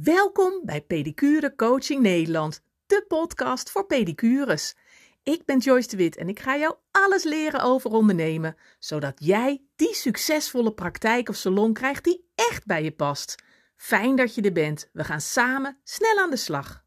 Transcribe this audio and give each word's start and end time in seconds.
Welkom 0.00 0.60
bij 0.64 0.80
Pedicure 0.80 1.54
Coaching 1.54 2.00
Nederland, 2.00 2.60
de 2.86 3.04
podcast 3.08 3.70
voor 3.70 3.86
pedicures. 3.86 4.74
Ik 5.22 5.44
ben 5.44 5.58
Joyce 5.58 5.88
de 5.88 5.96
Wit 5.96 6.16
en 6.16 6.28
ik 6.28 6.40
ga 6.40 6.56
jou 6.56 6.74
alles 6.90 7.24
leren 7.24 7.60
over 7.60 7.90
ondernemen, 7.90 8.56
zodat 8.78 9.14
jij 9.24 9.62
die 9.76 9.94
succesvolle 9.94 10.72
praktijk 10.72 11.28
of 11.28 11.36
salon 11.36 11.72
krijgt 11.72 12.04
die 12.04 12.30
echt 12.34 12.66
bij 12.66 12.82
je 12.82 12.92
past. 12.92 13.42
Fijn 13.76 14.16
dat 14.16 14.34
je 14.34 14.42
er 14.42 14.52
bent. 14.52 14.88
We 14.92 15.04
gaan 15.04 15.20
samen 15.20 15.80
snel 15.84 16.18
aan 16.18 16.30
de 16.30 16.36
slag. 16.36 16.81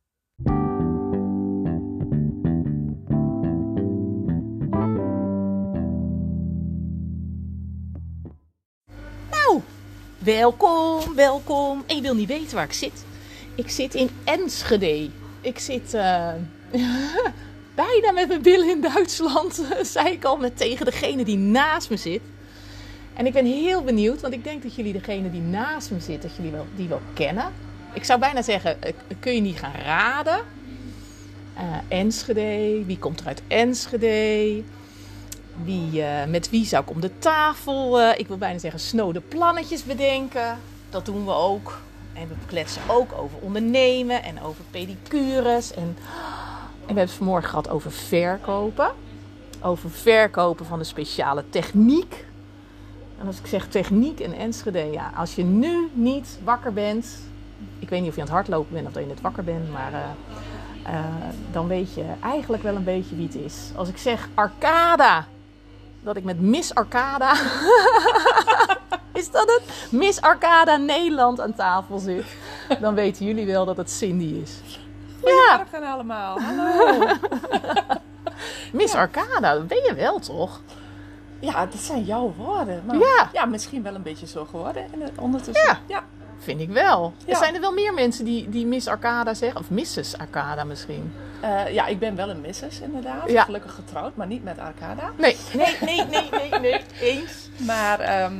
Welkom, 10.25 11.15
welkom. 11.15 11.83
En 11.87 11.95
je 11.95 12.01
wil 12.01 12.15
niet 12.15 12.27
weten 12.27 12.55
waar 12.55 12.65
ik 12.65 12.73
zit. 12.73 13.05
Ik 13.55 13.69
zit 13.69 13.95
in 13.95 14.09
Enschede. 14.23 15.09
Ik 15.41 15.59
zit 15.59 15.93
eh, 15.93 16.33
bijna 17.75 18.11
met 18.11 18.27
mijn 18.27 18.41
billen 18.41 18.69
in 18.69 18.81
Duitsland, 18.81 19.63
zei 19.81 20.11
ik 20.11 20.25
al, 20.25 20.37
met 20.37 20.57
tegen 20.57 20.85
degene 20.85 21.23
die 21.23 21.37
naast 21.37 21.89
me 21.89 21.97
zit. 21.97 22.21
En 23.13 23.25
ik 23.25 23.33
ben 23.33 23.45
heel 23.45 23.83
benieuwd, 23.83 24.21
want 24.21 24.33
ik 24.33 24.43
denk 24.43 24.63
dat 24.63 24.75
jullie 24.75 24.93
degene 24.93 25.31
die 25.31 25.41
naast 25.41 25.91
me 25.91 25.99
zit, 25.99 26.21
dat 26.21 26.35
jullie 26.35 26.51
wel, 26.51 26.65
die 26.75 26.87
wel 26.87 27.01
kennen. 27.13 27.51
Ik 27.93 28.03
zou 28.03 28.19
bijna 28.19 28.41
zeggen, 28.41 28.81
eh, 28.81 28.93
kun 29.19 29.33
je 29.33 29.41
niet 29.41 29.59
gaan 29.59 29.75
raden? 29.85 30.39
Eh, 31.53 31.63
Enschede, 31.87 32.83
wie 32.85 32.99
komt 32.99 33.19
er 33.19 33.27
uit 33.27 33.41
Enschede? 33.47 34.63
Wie, 35.63 36.03
eh, 36.03 36.27
met 36.27 36.49
wie 36.49 36.65
zou 36.65 36.83
ik 36.83 36.89
om 36.89 37.01
de 37.01 37.17
tafel, 37.19 37.99
eh, 37.99 38.19
ik 38.19 38.27
wil 38.27 38.37
bijna 38.37 38.59
zeggen, 38.59 38.79
snode 38.79 39.21
plannetjes 39.21 39.83
bedenken? 39.83 40.59
Dat 40.89 41.05
doen 41.05 41.25
we 41.25 41.31
ook. 41.31 41.81
En 42.13 42.27
we 42.27 42.33
kletsen 42.45 42.81
ook 42.87 43.11
over 43.17 43.37
ondernemen 43.41 44.23
en 44.23 44.41
over 44.41 44.63
pedicures. 44.71 45.73
En, 45.73 45.97
we 46.79 46.85
hebben 46.85 47.03
het 47.03 47.11
vanmorgen 47.11 47.49
gehad 47.49 47.69
over 47.69 47.91
verkopen. 47.91 48.91
Over 49.61 49.89
verkopen 49.91 50.65
van 50.65 50.79
de 50.79 50.85
speciale 50.85 51.43
techniek. 51.49 52.25
En 53.19 53.27
als 53.27 53.39
ik 53.39 53.47
zeg 53.47 53.67
techniek 53.67 54.19
en 54.19 54.33
Enschede, 54.33 54.79
ja, 54.91 55.11
als 55.15 55.35
je 55.35 55.43
nu 55.43 55.89
niet 55.93 56.39
wakker 56.43 56.73
bent. 56.73 57.07
Ik 57.79 57.89
weet 57.89 57.99
niet 57.99 58.09
of 58.09 58.15
je 58.15 58.21
aan 58.21 58.27
het 58.27 58.35
hardlopen 58.35 58.73
bent 58.73 58.87
of 58.87 58.93
dat 58.93 59.01
je 59.01 59.09
net 59.09 59.21
wakker 59.21 59.43
bent, 59.43 59.71
maar 59.71 59.93
eh, 60.83 60.99
dan 61.51 61.67
weet 61.67 61.93
je 61.93 62.03
eigenlijk 62.19 62.63
wel 62.63 62.75
een 62.75 62.83
beetje 62.83 63.15
wie 63.15 63.25
het 63.25 63.35
is. 63.35 63.69
Als 63.75 63.89
ik 63.89 63.97
zeg 63.97 64.29
Arcada, 64.33 65.27
dat 66.05 66.15
ik 66.15 66.23
met 66.23 66.41
Miss 66.41 66.73
Arcada. 66.73 67.33
is 69.19 69.31
dat 69.31 69.45
het? 69.47 69.91
Miss 69.91 70.21
Arcada 70.21 70.75
Nederland 70.75 71.41
aan 71.41 71.53
tafel 71.53 71.99
zit. 71.99 72.25
Dan 72.79 72.95
weten 72.95 73.25
jullie 73.25 73.45
wel 73.45 73.65
dat 73.65 73.77
het 73.77 73.91
Cindy 73.91 74.41
is. 74.43 74.59
Goedemorgen 75.21 75.83
allemaal. 75.83 76.39
Hallo. 76.41 77.05
Miss 78.71 78.95
Arcada, 78.95 79.53
dat 79.53 79.67
ben 79.67 79.83
je 79.83 79.93
wel 79.95 80.19
toch? 80.19 80.61
Ja, 81.39 81.65
dat 81.65 81.79
zijn 81.79 82.03
jouw 82.03 82.33
woorden. 82.37 82.83
Maar 82.85 82.95
Ja. 82.95 83.29
ja. 83.33 83.45
misschien 83.45 83.83
wel 83.83 83.95
een 83.95 84.01
beetje 84.03 84.27
zo 84.27 84.45
geworden 84.45 84.85
het, 84.99 85.11
ondertussen. 85.19 85.65
Ja. 85.67 85.79
ja. 85.87 86.03
Vind 86.45 86.61
ik 86.61 86.69
wel. 86.69 87.13
Er 87.25 87.35
zijn 87.35 87.55
er 87.55 87.61
wel 87.61 87.71
meer 87.73 87.93
mensen 87.93 88.25
die, 88.25 88.49
die 88.49 88.65
Miss 88.65 88.87
Arcada 88.87 89.33
zeggen. 89.33 89.59
Of 89.59 89.69
Mrs. 89.69 90.17
Arcada 90.17 90.63
misschien. 90.63 91.13
Eh, 91.41 91.73
ja, 91.73 91.85
ik 91.85 91.99
ben 91.99 92.15
wel 92.15 92.29
een 92.29 92.41
missus 92.41 92.79
inderdaad. 92.79 93.29
Ja. 93.29 93.43
Gelukkig 93.43 93.73
getrouwd, 93.73 94.15
maar 94.15 94.27
niet 94.27 94.43
met 94.43 94.59
Arcada. 94.59 95.11
Nee, 95.17 95.37
nee, 95.53 95.75
nee, 95.81 96.05
nee, 96.11 96.29
nee, 96.31 96.59
nee. 96.59 96.81
Eens. 96.99 97.49
Maar 97.57 97.99
ehm, 97.99 98.33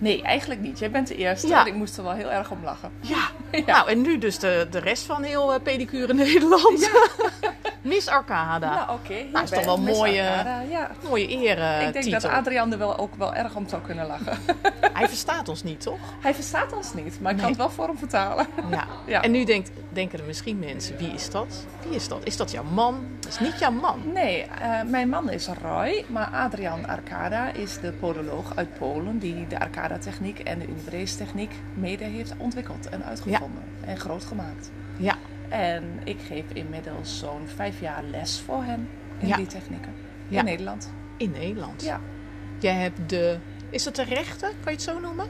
nee, 0.00 0.22
eigenlijk 0.22 0.60
niet. 0.60 0.78
Jij 0.78 0.90
bent 0.90 1.08
de 1.08 1.16
eerste 1.16 1.46
Ja. 1.48 1.60
en 1.60 1.66
ik 1.66 1.74
moest 1.74 1.96
er 1.96 2.02
wel 2.02 2.12
heel 2.12 2.30
erg 2.30 2.50
om 2.50 2.64
lachen. 2.64 2.90
Ja. 3.00 3.28
Ja. 3.66 3.66
Nou, 3.66 3.90
en 3.90 4.00
nu 4.02 4.18
dus 4.18 4.38
de, 4.38 4.66
de 4.70 4.78
rest 4.78 5.02
van 5.02 5.22
heel 5.22 5.52
eh, 5.54 5.60
pedicure 5.62 6.14
Nederland. 6.14 6.90
Miss 7.82 8.08
Arcada. 8.08 8.74
Nou, 8.74 8.90
oké. 9.00 9.14
Nou, 9.32 9.44
is 9.44 9.50
toch 9.50 9.64
wel 9.64 9.78
Miss 9.80 9.98
mooie- 9.98 10.12
Ja. 10.68 10.90
Mooie 11.08 11.26
ere 11.28 11.86
ik 11.86 11.92
denk 11.92 12.10
dat 12.10 12.24
Adriaan 12.24 12.72
er 12.72 12.78
wel 12.78 12.98
ook 12.98 13.14
wel 13.14 13.34
erg 13.34 13.54
om 13.56 13.68
zou 13.68 13.82
kunnen 13.82 14.06
lachen. 14.06 14.38
Hij 14.98 15.08
verstaat 15.08 15.48
ons 15.48 15.62
niet, 15.62 15.80
toch? 15.80 15.98
Hij 16.20 16.34
verstaat 16.34 16.72
ons 16.72 16.94
niet, 16.94 17.20
maar 17.20 17.30
ik 17.30 17.36
Nee. 17.36 17.46
kan 17.46 17.46
het 17.48 17.56
wel 17.56 17.70
voor 17.70 17.86
hem 17.86 17.98
vertalen. 17.98 18.46
Ja. 18.70 18.84
Ja. 19.06 19.22
En 19.22 19.30
nu 19.30 19.44
denkt, 19.44 19.70
denken 19.88 20.18
er 20.18 20.24
misschien 20.24 20.58
mensen, 20.58 20.96
wie 20.96 21.12
is 21.12 21.30
dat? 21.30 21.66
Wie 21.86 21.94
is 21.94 22.08
dat? 22.08 22.20
Is 22.24 22.36
dat 22.36 22.50
jouw 22.50 22.62
man? 22.64 23.06
Dat 23.20 23.28
is 23.32 23.38
niet 23.38 23.58
jouw 23.58 23.70
man. 23.70 24.00
Nee, 24.12 24.42
eh, 24.42 24.82
mijn 24.86 25.08
man 25.08 25.30
is 25.30 25.48
Roy, 25.62 26.04
maar 26.08 26.26
Adrian 26.26 26.86
Arcada 26.88 27.52
is 27.52 27.80
de 27.80 27.92
podoloog 27.92 28.52
uit 28.56 28.74
Polen 28.78 29.18
die 29.18 29.46
de 29.46 29.60
Arcada-techniek 29.60 30.38
en 30.38 30.58
de 30.58 30.66
Unibrace-techniek 30.66 31.50
mede 31.74 32.04
heeft 32.04 32.34
ontwikkeld 32.38 32.88
en 32.88 33.04
uitgevonden 33.04 33.62
en 33.86 33.98
groot 33.98 34.24
gemaakt. 34.24 34.70
Ja. 34.96 35.14
En 35.50 36.00
ik 36.04 36.16
geef 36.26 36.44
inmiddels 36.52 37.18
zo'n 37.18 37.46
vijf 37.56 37.80
jaar 37.80 38.02
les 38.10 38.42
voor 38.44 38.62
hen 38.64 38.88
in 39.18 39.28
Ja. 39.28 39.36
die 39.36 39.46
technieken 39.46 39.94
Ja. 40.28 40.38
in 40.38 40.44
Nederland. 40.44 40.92
In 41.16 41.30
Nederland. 41.30 41.82
Ja, 41.84 42.00
Jij 42.58 42.74
hebt 42.74 42.98
de... 43.08 43.38
Is 43.70 43.84
dat 43.84 43.96
de 43.96 44.04
rechten? 44.04 44.48
Kan 44.48 44.58
je 44.64 44.70
het 44.70 44.82
zo 44.82 45.00
noemen? 45.00 45.26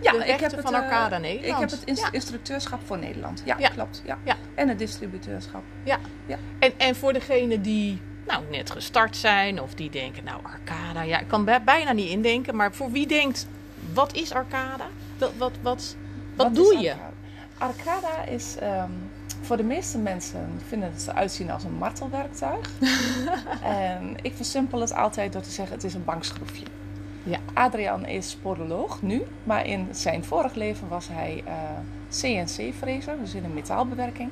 ja 0.00 0.12
De 0.12 0.18
rechten 0.24 0.62
van 0.62 0.74
eh, 0.74 0.80
Arcada 0.80 1.18
Nederland. 1.18 1.62
Ik 1.62 1.70
heb 1.70 1.86
het 1.88 1.98
Ja. 1.98 2.12
instructeurschap 2.12 2.80
voor 2.86 2.98
Nederland. 2.98 3.42
Ja, 3.44 3.56
Ja. 3.58 3.68
klopt. 3.68 4.02
Ja. 4.04 4.18
Ja. 4.24 4.36
En 4.54 4.68
het 4.68 4.78
distributeurschap. 4.78 5.62
Ja. 5.82 5.98
Ja. 6.26 6.36
En, 6.58 6.72
en 6.76 6.94
voor 6.96 7.12
degenen 7.12 7.62
die 7.62 8.00
nou, 8.26 8.42
net 8.50 8.70
gestart 8.70 9.16
zijn 9.16 9.60
of 9.62 9.74
die 9.74 9.90
denken, 9.90 10.24
nou 10.24 10.40
Arcada, 10.42 11.02
ja, 11.02 11.18
ik 11.18 11.28
kan 11.28 11.44
bij- 11.44 11.62
bijna 11.64 11.92
niet 11.92 12.10
indenken, 12.10 12.56
maar 12.56 12.72
voor 12.74 12.90
wie 12.90 13.06
denkt, 13.06 13.46
wat 13.94 14.14
is 14.14 14.32
Arcada? 14.32 14.86
Wat, 15.18 15.32
wat, 15.36 15.52
wat, 15.62 15.96
wat, 16.36 16.54
doe 16.54 16.78
je? 16.78 16.90
Arcada? 16.90 17.10
Arcada 17.58 18.24
is 18.24 18.56
ehm, 18.58 18.90
voor 19.40 19.56
de 19.56 19.62
meeste 19.62 19.98
mensen 19.98 20.48
vinden 20.66 20.90
het 20.92 21.06
eruit 21.08 21.32
zien 21.32 21.50
als 21.50 21.64
een 21.64 21.74
martelwerktuig. 21.78 22.70
en 23.62 24.14
ik 24.22 24.32
versimpel 24.34 24.80
het 24.80 24.94
altijd 24.94 25.32
door 25.32 25.42
te 25.42 25.50
zeggen: 25.50 25.74
het 25.74 25.84
is 25.84 25.94
een 25.94 26.04
bankschroefje. 26.04 26.64
Ja. 27.22 27.38
Adrian 27.54 28.06
is 28.06 28.36
podoloog 28.42 29.02
nu, 29.02 29.22
maar 29.44 29.66
in 29.66 29.88
zijn 29.90 30.24
vorig 30.24 30.54
leven 30.54 30.88
was 30.88 31.08
hij 31.12 31.42
eh, 31.46 31.52
CNC-frezer, 32.10 33.14
dus 33.20 33.34
in 33.34 33.44
een 33.44 33.54
metaalbewerking. 33.54 34.30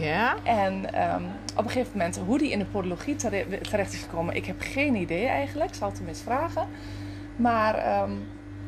Ja, 0.00 0.36
En 0.44 0.92
ehm, 0.94 1.22
op 1.56 1.64
een 1.64 1.70
gegeven 1.70 1.92
moment, 1.92 2.16
hoe 2.26 2.38
die 2.38 2.50
in 2.50 2.58
de 2.58 2.64
podologie 2.64 3.16
tere- 3.16 3.60
terecht 3.60 3.92
is 3.92 4.00
gekomen, 4.02 4.34
ik 4.36 4.44
heb 4.46 4.56
geen 4.60 4.94
idee 4.94 5.26
eigenlijk. 5.26 5.70
Ik 5.70 5.76
zal 5.76 5.88
het 5.88 5.98
hem 5.98 6.08
eens 6.08 6.20
vragen. 6.22 6.68
Maar 7.36 7.74
ehm, 7.74 8.10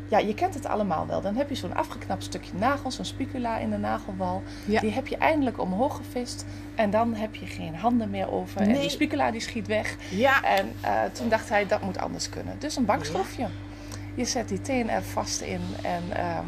ja, 0.08 0.18
je 0.18 0.34
kent 0.34 0.54
het 0.54 0.66
allemaal 0.66 1.06
wel. 1.06 1.20
Dan 1.20 1.34
heb 1.36 1.48
je 1.48 1.54
zo'n 1.54 1.74
afgeknapt 1.74 2.22
stukje 2.24 2.52
nagel, 2.58 2.90
zo'n 2.90 3.04
spicula 3.04 3.58
in 3.58 3.70
de 3.70 3.76
nagelwal. 3.76 4.42
Ja. 4.64 4.80
Die 4.80 4.90
heb 4.90 5.06
je 5.06 5.16
eindelijk 5.16 5.60
omhoog 5.60 5.96
gevist. 5.96 6.44
En 6.74 6.90
dan 6.90 7.14
heb 7.14 7.34
je 7.34 7.46
geen 7.46 7.74
handen 7.74 8.10
meer 8.10 8.30
over. 8.30 8.60
En 8.60 8.68
Nee. 8.68 8.80
die 8.80 8.90
spicula 8.90 9.30
die 9.30 9.40
schiet 9.40 9.66
weg. 9.66 9.96
ja, 10.10 10.42
En 10.42 10.72
eh, 10.80 10.90
toen 11.12 11.28
dacht 11.28 11.48
hij, 11.48 11.66
dat 11.66 11.82
moet 11.82 11.98
anders 11.98 12.28
kunnen. 12.28 12.54
Dus 12.58 12.76
een 12.76 12.84
bankschroefje. 12.84 13.46
Je 14.14 14.24
zet 14.24 14.48
die 14.48 14.60
teen 14.60 14.90
er 14.90 15.02
vast 15.02 15.40
in. 15.40 15.60
En 15.82 16.02
ehm, 16.12 16.44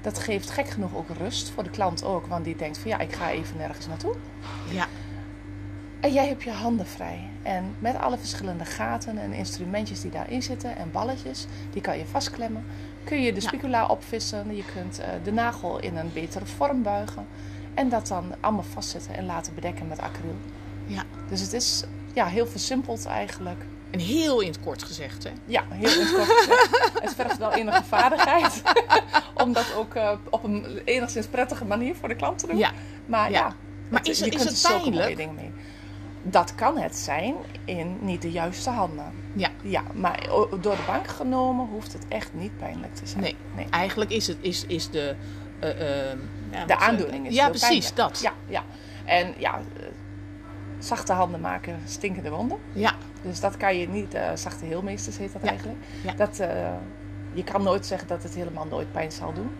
dat 0.00 0.18
geeft 0.18 0.50
gek 0.50 0.68
genoeg 0.68 0.94
ook 0.94 1.08
rust 1.18 1.50
voor 1.50 1.62
de 1.62 1.70
klant 1.70 2.04
ook. 2.04 2.26
Want 2.26 2.44
die 2.44 2.56
denkt 2.56 2.78
van 2.78 2.90
ja, 2.90 2.98
ik 2.98 3.12
ga 3.12 3.30
even 3.30 3.56
nergens 3.56 3.86
naartoe. 3.86 4.14
ja, 4.70 4.86
En 6.00 6.12
jij 6.12 6.28
hebt 6.28 6.42
je 6.42 6.50
handen 6.50 6.86
vrij. 6.86 7.28
En 7.42 7.74
met 7.78 7.96
alle 7.98 8.18
verschillende 8.18 8.64
gaten 8.64 9.18
en 9.18 9.32
instrumentjes 9.32 10.00
die 10.00 10.10
daarin 10.10 10.42
zitten 10.42 10.76
en 10.76 10.90
balletjes, 10.90 11.46
die 11.72 11.82
kan 11.82 11.98
je 11.98 12.06
vastklemmen. 12.06 12.64
Kun 13.04 13.22
je 13.22 13.32
de 13.32 13.40
spicula 13.40 13.86
opvissen. 13.86 14.56
Je 14.56 14.64
kunt 14.74 15.00
eh, 15.00 15.08
de 15.24 15.32
nagel 15.32 15.78
in 15.80 15.96
een 15.96 16.10
betere 16.12 16.46
vorm 16.46 16.82
buigen. 16.82 17.26
En 17.74 17.88
dat 17.88 18.06
dan 18.06 18.34
allemaal 18.40 18.64
vastzetten 18.72 19.14
en 19.16 19.26
laten 19.26 19.54
bedekken 19.54 19.88
met 19.88 19.98
acryl. 20.00 20.34
ja. 20.86 21.02
Dus 21.28 21.40
het 21.40 21.52
is 21.52 21.84
ja, 22.14 22.26
heel 22.26 22.46
versimpeld 22.46 23.06
eigenlijk. 23.06 23.58
En 23.90 23.98
heel 23.98 24.40
in 24.40 24.46
het 24.48 24.60
kort 24.60 24.82
gezegd, 24.82 25.24
hè? 25.24 25.30
Ja, 25.44 25.64
heel 25.70 25.92
in 25.92 26.00
het 26.06 26.14
kort 26.14 26.30
gezegd. 26.30 26.90
Het 27.02 27.14
vergt 27.14 27.38
wel 27.38 27.52
enige 27.52 27.82
vaardigheid. 27.84 28.62
om 29.44 29.52
dat 29.52 29.74
ook 29.74 29.94
eh, 29.94 30.10
op 30.30 30.44
een 30.44 30.80
enigszins 30.84 31.26
prettige 31.26 31.64
manier 31.64 31.94
voor 31.94 32.08
de 32.08 32.14
klant 32.16 32.38
te 32.38 32.46
doen. 32.46 32.56
Ja, 32.58 32.72
Maar 33.06 33.30
Ja. 33.30 33.38
ja, 33.38 33.54
Maar 33.88 34.00
is 34.08 34.18
je 34.18 34.24
het- 34.24 34.34
is 34.34 34.38
kunt 34.40 34.50
het 34.50 34.62
er 34.64 34.68
zulke 34.70 34.82
pijnlijk? 34.82 35.04
mooie 35.04 35.16
dingen 35.16 35.34
mee. 35.34 35.50
Dat 36.22 36.54
kan 36.54 36.78
het 36.78 36.96
zijn 36.96 37.34
in 37.64 37.96
niet 38.00 38.22
de 38.22 38.30
juiste 38.30 38.70
handen. 38.70 39.12
ja. 39.32 39.48
Ja, 39.62 39.82
maar 39.94 40.26
door 40.60 40.76
de 40.76 40.82
bank 40.86 41.06
genomen 41.06 41.66
hoeft 41.66 41.92
het 41.92 42.08
echt 42.08 42.34
niet 42.34 42.56
pijnlijk 42.58 42.94
te 42.94 43.06
zijn. 43.06 43.22
Nee. 43.22 43.36
Eigenlijk 43.70 44.10
is, 44.10 44.26
het, 44.26 44.36
is, 44.40 44.66
is 44.66 44.90
de... 44.90 45.14
eh, 45.58 45.68
ja, 46.50 46.64
De 46.66 46.76
aandoening 46.78 47.26
is 47.26 47.34
Ja, 47.34 47.48
precies, 47.48 47.68
pijnlijk. 47.68 47.96
dat. 47.96 48.20
Ja, 48.20 48.32
ja. 48.46 48.62
En 49.04 49.34
ja, 49.38 49.54
eh, 49.76 49.82
zachte 50.78 51.12
handen 51.12 51.40
maken 51.40 51.78
stinkende 51.84 52.30
wonden. 52.30 52.58
Ja, 52.72 52.92
Dus 53.22 53.40
dat 53.40 53.56
kan 53.56 53.76
je 53.78 53.88
niet, 53.88 54.14
eh, 54.14 54.30
zachte 54.34 54.64
heelmeesters 54.64 55.18
heet 55.18 55.32
dat 55.32 55.42
Ja. 55.42 55.48
eigenlijk. 55.48 55.78
Ja. 56.04 56.12
Dat, 56.12 56.38
eh, 56.38 56.72
je 57.32 57.44
kan 57.44 57.62
nooit 57.62 57.86
zeggen 57.86 58.08
dat 58.08 58.22
het 58.22 58.34
helemaal 58.34 58.66
nooit 58.66 58.92
pijn 58.92 59.12
zal 59.12 59.32
doen. 59.32 59.50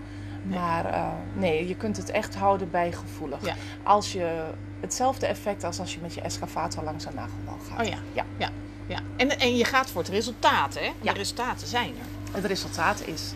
Nee. 0.42 0.58
Maar 0.58 0.84
eh, 0.84 1.06
nee, 1.32 1.68
je 1.68 1.76
kunt 1.76 1.96
het 1.96 2.10
echt 2.10 2.34
houden 2.34 2.70
bij 2.70 2.92
gevoelig. 2.92 3.44
Ja. 3.46 3.54
Als 3.82 4.12
je 4.12 4.44
hetzelfde 4.80 5.26
effect 5.26 5.64
als 5.64 5.80
als 5.80 5.94
je 5.94 6.00
met 6.02 6.14
je 6.14 6.20
excavator 6.20 6.84
langs 6.84 7.04
een 7.04 7.14
nagelwal 7.14 7.58
gaat. 7.68 7.80
oh 7.80 7.86
ja. 7.86 7.98
Ja. 8.12 8.24
ja. 8.36 8.48
ja. 8.86 8.98
En, 9.16 9.38
en 9.38 9.56
je 9.56 9.64
gaat 9.64 9.90
voor 9.90 10.00
het 10.00 10.10
resultaat, 10.10 10.74
hè? 10.74 10.90
Ja. 11.00 11.12
De 11.12 11.18
resultaten 11.18 11.66
zijn 11.66 11.88
er. 11.88 12.34
Het 12.34 12.44
resultaat 12.44 13.06
is 13.06 13.32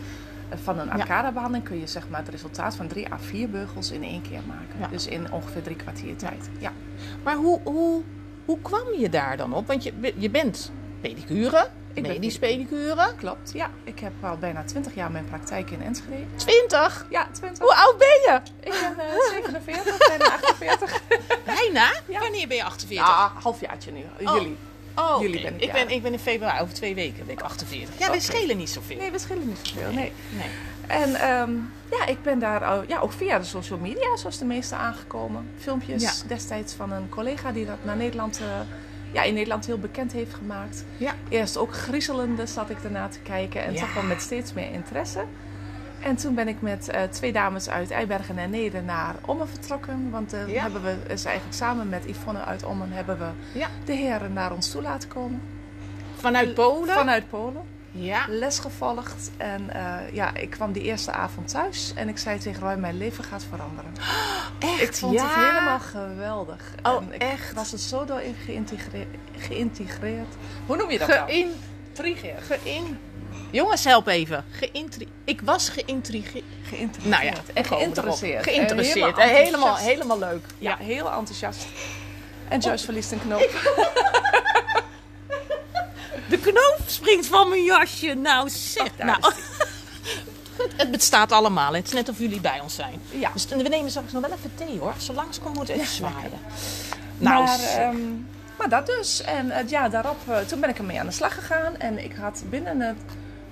Eh, 0.49 0.57
Van 0.63 0.79
een 0.79 0.91
arcade-behandeling 0.91 1.63
kun 1.63 1.79
je 1.79 1.87
zeg 1.87 2.09
maar, 2.09 2.19
het 2.19 2.29
resultaat 2.29 2.75
van 2.75 2.87
drie 2.87 3.11
à 3.11 3.17
vier 3.19 3.49
beugels 3.49 3.91
in 3.91 4.03
één 4.03 4.21
keer 4.21 4.39
maken. 4.47 4.79
Ja. 4.79 4.87
Dus 4.87 5.07
in 5.07 5.31
ongeveer 5.31 5.61
drie 5.63 5.75
kwartier 5.75 6.15
tijd. 6.15 6.49
Ja. 6.59 6.71
Maar 7.23 7.35
hoe, 7.35 7.59
hoe, 7.63 8.01
hoe 8.45 8.59
kwam 8.61 8.93
je 8.99 9.09
daar 9.09 9.37
dan 9.37 9.53
op? 9.53 9.67
Want 9.67 9.83
je, 9.83 10.13
je 10.17 10.29
bent 10.29 10.71
pedicure, 11.01 11.67
Ik 11.95 12.03
ben 12.03 12.11
medisch 12.11 12.39
pedicure. 12.39 13.13
Klopt, 13.17 13.51
ja. 13.53 13.69
Ik 13.83 13.99
heb 13.99 14.11
al 14.21 14.37
bijna 14.37 14.63
20 14.63 14.95
jaar 14.95 15.11
mijn 15.11 15.25
praktijk 15.25 15.71
in 15.71 15.81
Enschede. 15.81 16.25
20. 16.35 17.05
Ja, 17.09 17.27
20. 17.31 17.59
Hoe 17.59 17.75
oud 17.75 17.97
ben 17.97 18.07
je? 18.07 18.39
Ik 18.59 18.71
ben 18.81 19.05
eh, 19.05 19.29
47, 19.31 19.97
bijna 20.07 20.25
48. 20.25 21.01
Bijna? 21.55 21.91
Ja. 22.05 22.19
Wanneer 22.19 22.47
ben 22.47 22.57
je 22.57 22.63
48? 22.63 23.07
Ja, 23.07 23.31
halfjaartje 23.43 23.91
nu. 23.91 24.03
Oh. 24.27 24.35
Jullie. 24.37 24.57
oh, 24.95 25.21
jullie 25.21 25.41
ben 25.41 25.61
ik, 25.61 25.71
ben, 25.71 25.89
ik 25.89 26.01
ben 26.01 26.11
in 26.11 26.19
februari, 26.19 26.61
over 26.61 26.73
twee 26.73 26.95
weken 26.95 27.25
ben 27.25 27.35
ik 27.35 27.41
48. 27.41 27.97
Ja, 27.99 28.11
we 28.11 28.19
schelen 28.19 28.57
niet 28.57 28.69
zoveel. 28.69 28.97
Nee, 28.97 29.11
we 29.11 29.19
schillen 29.19 29.47
niet 29.47 29.59
zoveel. 29.61 29.91
Nee. 29.91 30.11
Nee. 30.29 30.49
En 30.87 31.15
ehm, 31.15 31.51
ja, 31.91 32.05
ik 32.05 32.21
ben 32.23 32.39
daar 32.39 32.65
al- 32.65 32.83
ja, 32.87 32.99
ook 32.99 33.11
via 33.11 33.39
de 33.39 33.45
social 33.45 33.79
media, 33.79 34.17
zoals 34.17 34.37
de 34.37 34.45
meeste 34.45 34.75
aangekomen. 34.75 35.49
Filmpjes 35.59 36.01
Ja. 36.01 36.11
destijds 36.27 36.73
van 36.73 36.91
een 36.91 37.09
collega 37.09 37.51
die 37.51 37.65
dat 37.65 37.77
naar 37.83 37.95
Nederland, 37.95 38.39
eh, 38.39 38.45
ja, 39.15 39.23
in 39.23 39.33
Nederland 39.33 39.65
heel 39.65 39.79
bekend 39.79 40.11
heeft 40.11 40.33
gemaakt. 40.33 40.85
Ja. 40.97 41.13
Eerst 41.29 41.57
ook 41.57 41.73
griezelende 41.73 42.45
zat 42.45 42.69
ik 42.69 42.83
ernaar 42.83 43.09
te 43.09 43.19
kijken 43.19 43.63
en 43.63 43.73
Ja. 43.73 43.79
toch 43.79 43.93
wel 43.93 44.03
met 44.03 44.21
steeds 44.21 44.53
meer 44.53 44.71
interesse. 44.71 45.23
En 45.99 46.15
toen 46.15 46.35
ben 46.35 46.47
ik 46.47 46.61
met 46.61 46.89
eh, 46.89 47.03
twee 47.03 47.31
dames 47.33 47.69
uit 47.69 47.91
Eibergen 47.91 48.37
en 48.37 48.49
Neder 48.49 48.83
naar 48.83 49.15
Ommen 49.25 49.47
vertrokken. 49.47 50.09
Want 50.11 50.33
eh, 50.33 50.53
Ja. 50.53 50.61
hebben 50.61 50.83
we, 50.83 50.95
is 51.07 51.25
eigenlijk 51.25 51.55
samen 51.55 51.89
met 51.89 52.03
Yvonne 52.05 52.43
uit 52.43 52.63
Ommen 52.65 52.91
hebben 52.91 53.17
we 53.17 53.59
de 53.85 53.93
heren 53.93 54.33
naar 54.33 54.51
ons 54.53 54.71
toe 54.71 54.81
laten 54.81 55.09
komen. 55.09 55.41
Vanuit 56.15 56.53
Polen? 56.53 56.93
Vanuit 56.93 57.29
Polen. 57.29 57.61
Ja. 57.97 58.25
Les 58.27 58.59
gevolgd. 58.59 59.31
En 59.37 59.69
eh, 59.73 60.13
ja, 60.13 60.35
ik 60.35 60.49
kwam 60.49 60.71
die 60.71 60.83
eerste 60.83 61.11
avond 61.11 61.47
thuis. 61.47 61.91
En 61.95 62.09
ik 62.09 62.17
zei 62.17 62.39
tegen 62.39 62.61
Roy, 62.61 62.75
mijn 62.75 62.97
leven 62.97 63.23
gaat 63.23 63.45
veranderen. 63.49 63.93
Echt? 64.59 64.81
Ik 64.81 64.93
vond 64.93 65.13
ja? 65.13 65.27
het 65.27 65.35
helemaal 65.35 65.79
geweldig. 65.79 66.61
Oh, 66.83 66.95
en 66.95 67.13
ik 67.13 67.21
echt? 67.21 67.53
was 67.53 67.71
er 67.71 67.79
zo 67.79 68.05
door 68.05 68.21
geïntegreerd. 69.37 70.27
Hoe 70.65 70.77
noem 70.77 70.91
je 70.91 70.97
dat 70.97 71.07
nou? 71.07 71.31
Geïntrigeerd. 71.31 72.43
Geïn... 72.43 72.99
Jongens, 73.51 73.83
help 73.83 74.07
even. 74.07 74.45
Geïntri... 74.51 75.07
Ik 75.23 75.41
was 75.41 75.69
geïntrigeerd. 75.69 76.43
Geïntegreerd. 76.63 77.11
Nou 77.11 77.25
ja, 77.25 77.63
gewoon 77.63 77.79
geïnteresseerd. 77.79 78.31
erop. 78.33 78.55
Geïnteresseerd. 78.55 79.17
En 79.17 79.29
En 79.29 79.35
helemaal, 79.35 79.75
helemaal 79.75 80.19
leuk. 80.19 80.45
Ja, 80.57 80.77
heel 80.77 81.11
enthousiast. 81.11 81.65
En 82.47 82.59
Joyce 82.59 82.85
verliest 82.85 83.11
een 83.11 83.21
knoop. 83.21 83.49
De 86.35 86.41
knoop 86.41 86.79
springt 86.85 87.25
van 87.27 87.49
mijn 87.49 87.63
jasje. 87.63 88.13
Nou, 88.13 88.49
zeg. 88.49 88.95
daar 88.95 89.05
nou. 89.05 89.33
Het, 90.57 90.73
het 90.77 90.91
bestaat 90.91 91.31
allemaal. 91.31 91.73
Het 91.73 91.85
is 91.87 91.93
net 91.93 92.09
of 92.09 92.19
jullie 92.19 92.41
bij 92.41 92.59
ons 92.59 92.75
zijn. 92.75 93.01
Ja. 93.11 93.31
Dus 93.33 93.45
we 93.45 93.55
nemen 93.55 93.89
straks 93.89 94.11
nog 94.11 94.21
wel 94.21 94.37
even 94.37 94.51
thee 94.55 94.79
hoor. 94.79 94.93
Als 94.93 95.05
ze 95.05 95.13
langskomen 95.13 95.57
moet 95.57 95.69
even 95.69 95.87
zwaaien. 95.87 96.39
Nou, 97.17 97.43
maar, 97.43 97.59
ehm, 97.59 97.97
maar 98.57 98.69
dat 98.69 98.85
dus. 98.85 99.21
En 99.21 99.51
eh, 99.51 99.69
ja, 99.69 99.89
daarop, 99.89 100.17
eh, 100.27 100.37
toen 100.37 100.59
ben 100.59 100.69
ik 100.69 100.77
ermee 100.77 100.99
aan 100.99 101.05
de 101.05 101.11
slag 101.11 101.33
gegaan. 101.33 101.77
En 101.77 102.03
ik 102.03 102.15
had 102.15 102.43
binnen 102.49 102.79
het 102.79 102.97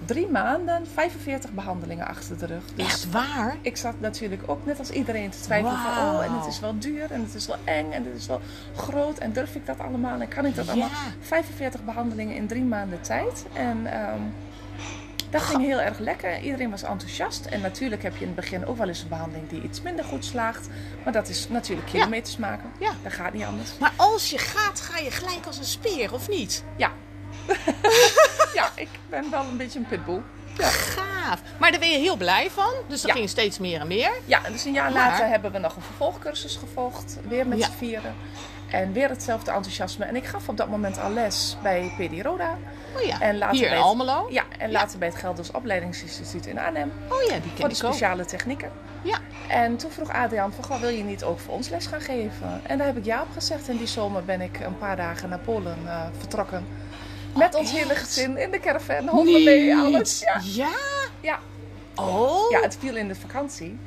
drie 0.06 0.28
maanden 0.28 0.88
45 0.94 1.52
behandelingen 1.52 2.08
achter 2.08 2.38
de 2.38 2.46
rug. 2.46 2.64
Dus 2.76 2.86
echt 2.86 3.12
waar? 3.12 3.56
ik 3.62 3.78
zat 3.78 4.00
natuurlijk 4.00 4.42
ook 4.46 4.66
net 4.66 4.80
als 4.80 4.90
iedereen 4.90 5.30
te 5.30 5.40
twijfelen 5.40 5.78
van... 5.78 5.92
Oh, 6.16 6.24
en 6.24 6.34
het 6.38 6.46
is 6.48 6.60
wel 6.60 6.80
duur 6.80 7.12
en 7.12 7.22
het 7.24 7.34
is 7.36 7.48
wel 7.48 7.58
eng 7.64 7.92
en 7.92 8.04
het 8.06 8.16
is 8.16 8.28
wel 8.28 8.42
groot. 8.76 9.18
En 9.18 9.32
durf 9.34 9.56
ik 9.56 9.66
dat 9.66 9.80
allemaal 9.80 10.20
en 10.22 10.28
kan 10.28 10.46
ik 10.46 10.56
dat 10.56 10.66
Ja. 10.66 10.72
allemaal? 10.72 10.90
45 11.22 11.84
behandelingen 11.84 12.36
in 12.36 12.48
drie 12.48 12.64
maanden 12.64 13.02
tijd. 13.02 13.46
En 13.54 13.86
ehm, 13.94 14.22
dat 15.30 15.42
ging 15.42 15.62
heel 15.62 15.82
erg 15.82 16.00
lekker. 16.00 16.40
Iedereen 16.42 16.70
was 16.70 16.84
enthousiast. 16.84 17.46
En 17.46 17.62
natuurlijk 17.62 18.04
heb 18.04 18.14
je 18.16 18.20
in 18.22 18.26
het 18.28 18.36
begin 18.36 18.66
ook 18.66 18.78
wel 18.78 18.88
eens 18.88 19.02
een 19.02 19.08
behandeling 19.08 19.50
die 19.50 19.62
iets 19.62 19.82
minder 19.82 20.06
goed 20.06 20.26
slaagt. 20.26 20.68
Maar 21.04 21.14
dat 21.14 21.30
is 21.30 21.50
natuurlijk 21.50 21.88
kilometers 21.88 22.38
maken. 22.38 22.70
Ja. 22.80 22.92
Dat 23.04 23.14
gaat 23.14 23.34
niet 23.34 23.44
anders. 23.46 23.78
Maar 23.80 23.92
als 23.96 24.30
je 24.30 24.38
gaat, 24.38 24.82
ga 24.82 24.98
je 24.98 25.12
gelijk 25.12 25.46
als 25.46 25.58
een 25.58 25.64
speer, 25.66 26.14
of 26.14 26.30
niet? 26.30 26.64
Ja. 26.76 26.92
ja, 28.54 28.69
ik 28.75 28.90
ben 29.10 29.25
wel 29.31 29.42
een 29.44 29.57
beetje 29.57 29.80
een 29.80 29.86
pitbull. 29.88 30.22
Ja. 30.57 30.68
Gaaf. 30.68 31.42
Maar 31.60 31.72
daar 31.72 31.80
ben 31.80 31.90
je 31.90 31.98
heel 31.98 32.16
blij 32.18 32.50
van. 32.51 32.74
Dus 32.88 33.01
dat 33.01 33.10
Ja. 33.12 33.16
ging 33.18 33.30
steeds 33.30 33.60
meer 33.60 33.80
en 33.80 33.88
meer. 33.88 34.12
Ja, 34.25 34.40
dus 34.51 34.66
een 34.66 34.74
jaar 34.74 34.92
Maar- 34.92 35.10
later 35.10 35.28
hebben 35.28 35.51
we 35.51 35.57
nog 35.57 35.75
een 35.75 35.81
vervolgcursus 35.81 36.56
gevolgd. 36.56 37.18
Weer 37.28 37.48
met 37.48 37.57
Ja. 37.60 37.66
z'n 37.66 37.72
vieren. 37.78 38.16
En 38.69 38.92
weer 38.94 39.10
hetzelfde 39.10 39.51
enthousiasme. 39.51 40.06
En 40.06 40.16
ik 40.16 40.25
gaf 40.25 40.48
op 40.50 40.57
dat 40.57 40.68
moment 40.69 41.00
al 41.00 41.10
les 41.12 41.57
bij 41.63 41.94
PD 41.98 42.22
Roda. 42.25 42.57
Oh 42.95 43.01
ja. 43.01 43.19
En 43.19 43.38
later 43.38 43.56
Hier 43.56 43.62
bij 43.62 43.69
in 43.72 43.75
het- 43.78 43.86
Almelo. 43.86 44.28
Ja, 44.30 44.44
en 44.57 44.72
later 44.72 45.00
bij 45.00 45.07
het 45.07 45.18
Gelders 45.18 45.51
Opleidingsinstituut 45.51 46.46
in 46.46 46.60
Arnhem. 46.60 46.92
Oh 47.10 47.22
ja, 47.22 47.28
die 47.34 47.42
Voor 47.42 47.42
ken 47.42 47.69
de 47.69 47.75
ik 47.75 47.84
ook. 47.84 47.92
speciale 47.94 48.25
technieken. 48.25 48.72
Ja. 49.01 49.18
En 49.48 49.78
toen 49.78 49.92
vroeg 49.92 50.12
Adriaan 50.12 50.54
van, 50.60 50.80
wil 50.80 50.89
je 50.89 51.04
niet 51.04 51.24
ook 51.24 51.39
voor 51.39 51.54
ons 51.54 51.69
les 51.69 51.86
gaan 51.86 52.01
geven? 52.01 52.62
En 52.63 52.78
daar 52.78 52.88
heb 52.88 52.98
ik 52.98 53.06
ja 53.06 53.22
op 53.22 53.28
gezegd. 53.34 53.69
En 53.69 53.78
die 53.78 53.88
zomer 53.88 54.24
ben 54.25 54.42
ik 54.42 54.60
een 54.60 54.78
paar 54.78 54.96
dagen 54.96 55.30
naar 55.30 55.39
Polen 55.39 55.78
eh, 55.86 56.01
vertrokken. 56.18 56.68
Met 57.36 57.56
ons 57.56 57.72
hele 57.72 57.96
gezin 57.96 58.38
in 58.38 58.52
de 58.52 58.60
caravan, 58.60 59.08
honden 59.08 59.44
mee, 59.44 59.76
alles. 59.76 60.20
Ja. 60.20 60.42
Ja? 60.44 60.70
Ja. 61.22 61.40
Oh. 61.96 62.52
ja, 62.52 62.60
het 62.62 62.78
viel 62.80 62.96
in 62.96 63.08
de 63.08 63.16
vakantie. 63.16 63.78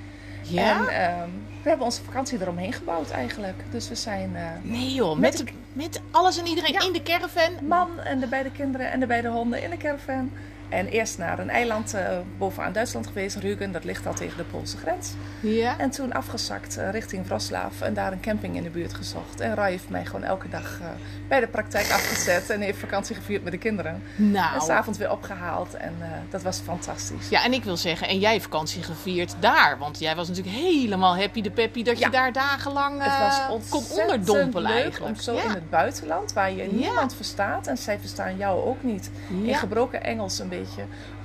Ja? 0.43 0.79
En 0.79 0.89
ehm, 0.89 1.29
we 1.63 1.69
hebben 1.69 1.87
onze 1.87 2.03
vakantie 2.03 2.41
eromheen 2.41 2.73
gebouwd 2.73 3.11
eigenlijk. 3.11 3.63
Dus 3.71 3.89
we 3.89 3.95
zijn 3.95 4.37
eh, 4.37 4.43
Nee 4.63 4.95
joh, 4.95 5.19
Met 5.19 5.39
met, 5.39 5.47
de- 5.47 5.53
met 5.73 6.01
alles 6.11 6.39
en 6.39 6.47
iedereen 6.47 6.73
Ja. 6.73 6.81
in 6.87 6.93
de 6.93 7.03
caravan. 7.03 7.53
man 7.69 8.01
en 8.01 8.21
de 8.21 8.27
beide 8.27 8.51
kinderen 8.51 8.91
en 8.91 9.01
de 9.01 9.07
beide 9.07 9.29
honden 9.29 9.63
in 9.63 9.71
de 9.71 9.77
caravan. 9.77 10.31
En 10.69 10.87
eerst 10.87 11.19
naar 11.19 11.39
een 11.39 11.51
eiland 11.51 11.95
eh, 11.95 12.19
bovenaan 12.39 12.73
Duitsland 12.73 13.07
geweest, 13.07 13.37
Rügen. 13.37 13.71
Dat 13.73 13.85
ligt 13.85 14.07
al 14.07 14.15
tegen 14.15 14.37
de 14.37 14.43
Poolse 14.45 14.77
grens. 14.77 15.13
Ja. 15.41 15.79
En 15.79 15.91
toen 15.91 16.13
afgezakt 16.13 16.77
eh, 16.77 16.91
richting 16.91 17.27
Wroclaw 17.27 17.71
en 17.81 17.95
daar 17.95 18.13
een 18.13 18.21
camping 18.21 18.57
in 18.57 18.63
de 18.63 18.71
buurt 18.71 18.95
gezocht. 18.95 19.41
En 19.41 19.55
Rai 19.55 19.71
heeft 19.71 19.89
mij 19.89 20.05
gewoon 20.05 20.25
elke 20.25 20.49
dag 20.49 20.79
eh, 20.81 20.87
bij 21.29 21.41
de 21.41 21.47
praktijk 21.47 21.91
afgezet 21.91 22.51
en 22.51 22.61
heeft 22.61 22.79
vakantie 22.79 23.15
gevierd 23.17 23.43
met 23.43 23.53
de 23.53 23.59
kinderen. 23.59 24.03
En 24.17 24.31
Nou. 24.31 24.61
s'avonds 24.61 24.99
weer 24.99 25.11
opgehaald 25.11 25.75
en 25.75 25.95
dat 26.31 26.43
was 26.43 26.59
fantastisch. 26.61 27.29
Ja, 27.29 27.45
en 27.45 27.53
ik 27.53 27.65
wil 27.65 27.77
zeggen, 27.77 28.09
en 28.09 28.19
jij 28.19 28.41
vakantie 28.41 28.83
gevierd 28.83 29.35
daar. 29.41 29.79
Want 29.79 29.99
jij 29.99 30.17
was 30.17 30.29
natuurlijk 30.29 30.57
helemaal 30.57 31.17
happy 31.17 31.41
de 31.41 31.51
peppy 31.51 31.83
dat 31.83 31.99
Ja. 31.99 32.07
je 32.07 32.13
daar 32.13 32.33
dagenlang 32.33 33.03
Het 33.03 33.19
was 33.19 33.69
kon 33.69 33.85
onderdompelen 34.01 34.73
leuk 34.73 34.83
eigenlijk. 34.83 35.17
om 35.17 35.23
zo 35.23 35.35
ja. 35.35 35.43
in 35.43 35.49
het 35.51 35.71
buitenland, 35.71 36.33
waar 36.33 36.53
je 36.53 36.69
niemand 36.73 37.15
verstaat 37.15 37.67
en 37.67 37.79
zij 37.79 37.99
verstaan 37.99 38.37
jou 38.37 38.65
ook 38.65 38.83
niet, 38.83 39.11
in 39.45 39.55
gebroken 39.55 40.03
Engels 40.05 40.39
een 40.39 40.49
beetje 40.49 40.56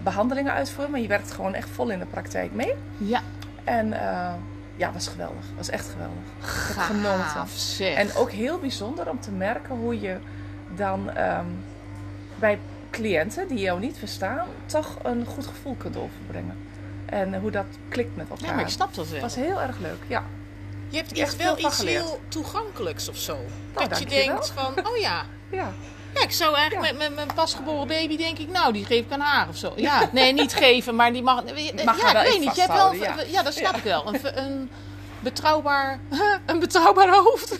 behandelingen 0.04 0.54
uitvoeren. 0.54 0.92
Maar 0.92 1.00
je 1.01 1.07
werkt 1.07 1.31
gewoon 1.31 1.54
echt 1.54 1.69
vol 1.69 1.89
in 1.89 2.00
de 2.00 2.06
praktijk 2.06 2.51
mee. 2.54 2.74
Ja, 2.98 3.22
En 3.63 3.94
eh, 3.94 4.33
ja, 4.75 4.92
was 4.92 5.07
geweldig. 5.07 5.45
Was 5.57 5.69
echt 5.69 5.89
geweldig. 5.89 6.24
Ik 6.70 6.75
heb 6.75 6.84
genoten. 6.86 7.25
gaaf 7.25 7.51
zeg. 7.51 7.96
En 7.96 8.15
ook 8.15 8.32
heel 8.32 8.60
bijzonder 8.60 9.10
om 9.10 9.20
te 9.20 9.32
merken 9.32 9.75
hoe 9.75 10.00
je 10.00 10.17
dan 10.75 11.10
ehm, 11.10 11.46
bij 12.39 12.60
cliënten 12.89 13.48
die 13.48 13.60
jou 13.60 13.79
niet 13.79 13.98
verstaan, 13.98 14.48
toch 14.65 14.98
een 15.03 15.25
goed 15.25 15.48
gevoel 15.48 15.75
kunt 15.75 15.98
overbrengen. 15.98 16.58
En 17.06 17.39
hoe 17.39 17.51
dat 17.51 17.65
klikt 17.89 18.15
met 18.15 18.29
elkaar. 18.29 18.48
ja, 18.48 18.53
maar 18.53 18.63
ik 18.63 18.70
snap 18.70 18.94
dat 18.94 19.06
wel. 19.06 19.13
Het 19.13 19.36
was 19.36 19.36
heel 19.36 19.62
erg 19.62 19.79
leuk, 19.79 20.03
ja. 20.08 20.24
Je 20.89 20.98
hebt 20.98 21.12
echt 21.12 21.34
iets, 21.34 21.44
wel 21.44 21.58
iets 21.60 21.77
geleerd. 21.77 22.03
heel 22.03 22.22
toegankelijks 22.27 23.10
of 23.10 23.17
zo. 23.17 23.38
dat 23.74 24.00
je 24.00 24.06
denkt 24.06 24.51
van, 24.56 24.86
oh 24.88 24.98
ja. 24.98 25.24
Ja, 25.51 25.74
Ja, 26.13 26.22
ik 26.22 26.32
zou 26.32 26.56
eigenlijk 26.56 26.91
Ja. 26.91 26.98
met, 26.98 27.15
mijn 27.15 27.27
pasgeboren 27.36 27.88
baby 27.88 28.18
denk 28.18 28.38
ik, 28.38 28.50
nou, 28.50 28.74
die 28.74 28.86
geef 28.86 29.06
ik 29.06 29.12
aan 29.12 29.20
haar 29.20 29.48
of 29.50 29.56
zo. 29.58 29.74
Ja, 29.75 30.10
nee, 30.12 30.34
niet 30.34 30.53
geven, 30.53 30.96
maar 30.96 31.13
die 31.13 31.24
mag... 31.24 31.44
Mag 31.44 31.53
ja, 31.98 32.03
haar 32.03 32.13
wel 32.13 32.24
ik 32.24 32.30
weet 32.30 32.39
niet. 32.39 32.56
Je 32.56 32.62
hebt 32.62 32.74
wel, 32.74 32.94
ja. 32.94 33.15
ja. 33.27 33.44
dat 33.44 33.53
snap 33.53 33.72
Ja. 33.72 33.77
ik 33.77 33.84
wel. 33.84 34.08
Een, 34.08 34.44
een 34.44 34.70
betrouwbaar, 35.20 36.00
een 36.46 36.60
betrouwbaar 36.60 37.10
hoofd. 37.10 37.58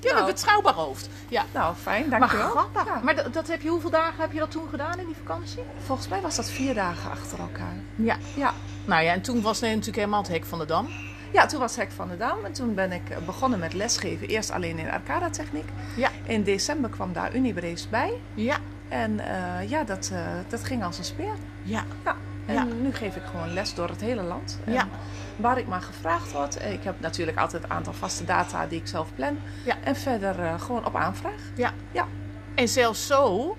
ja, 0.00 0.10
een 0.10 0.14
Nou. 0.14 0.26
betrouwbaar 0.26 0.74
hoofd. 0.74 1.08
Ja. 1.28 1.44
nou 1.52 1.74
fijn, 1.82 2.08
Maar 2.08 2.18
dankjewel. 2.18 2.48
grappig. 2.50 2.84
Ja. 2.84 3.00
Maar 3.02 3.16
dat, 3.16 3.34
dat 3.34 3.48
heb 3.48 3.62
je, 3.62 3.68
hoeveel 3.68 3.90
dagen 3.90 4.20
heb 4.20 4.32
je 4.32 4.38
dat 4.38 4.50
toen 4.50 4.68
gedaan 4.70 4.98
in 4.98 5.06
die 5.06 5.16
vakantie? 5.24 5.62
Volgens 5.86 6.08
mij 6.08 6.20
was 6.20 6.36
dat 6.36 6.50
vier 6.50 6.74
dagen 6.74 7.10
achter 7.10 7.38
elkaar. 7.38 7.76
Ja. 7.94 8.16
Ja. 8.34 8.54
Nou 8.84 9.02
ja, 9.04 9.12
en 9.12 9.20
toen 9.20 9.42
was 9.42 9.60
het 9.60 9.68
natuurlijk 9.70 9.96
helemaal 9.96 10.20
het 10.22 10.28
hek 10.30 10.44
van 10.44 10.58
de 10.58 10.64
dam. 10.66 10.88
Ja, 11.32 11.46
toen 11.46 11.60
was 11.60 11.76
Hek 11.76 11.90
van 11.90 12.08
de 12.08 12.16
Dam 12.16 12.44
en 12.44 12.52
toen 12.52 12.74
ben 12.74 12.92
ik 12.92 13.10
eh, 13.10 13.16
begonnen 13.26 13.58
met 13.58 13.72
lesgeven. 13.72 14.28
Eerst 14.28 14.50
alleen 14.50 14.78
in 14.78 14.90
Arcada-techniek. 14.90 15.68
Ja. 15.96 16.08
In 16.24 16.42
december 16.42 16.90
kwam 16.90 17.12
daar 17.12 17.34
Unibrace 17.34 17.88
bij. 17.88 18.12
Ja. 18.34 18.56
En 18.88 19.20
eh, 19.20 19.68
ja, 19.70 19.84
dat, 19.84 20.10
eh, 20.12 20.20
dat 20.48 20.64
ging 20.64 20.84
als 20.84 20.98
een 20.98 21.04
speer. 21.04 21.32
Ja. 21.62 21.84
Ja. 22.04 22.16
En 22.46 22.54
Ja. 22.54 22.64
nu 22.64 22.92
geef 22.94 23.16
ik 23.16 23.22
gewoon 23.30 23.52
les 23.52 23.74
door 23.74 23.88
het 23.88 24.00
hele 24.00 24.22
land. 24.22 24.58
En 24.64 24.72
Ja. 24.72 24.88
Waar 25.36 25.58
ik 25.58 25.66
maar 25.66 25.82
gevraagd 25.82 26.32
word. 26.32 26.64
Ik 26.64 26.82
heb 26.84 27.00
natuurlijk 27.00 27.38
altijd 27.38 27.62
een 27.62 27.70
aantal 27.70 27.92
vaste 27.92 28.24
data 28.24 28.66
die 28.66 28.80
ik 28.80 28.86
zelf 28.86 29.08
plan. 29.14 29.38
Ja. 29.64 29.76
En 29.84 29.96
verder 29.96 30.58
gewoon 30.60 30.86
op 30.86 30.96
aanvraag. 30.96 31.40
Ja. 31.54 31.72
Ja. 31.92 32.06
En 32.54 32.68
zelfs 32.68 33.06
zo 33.06 33.56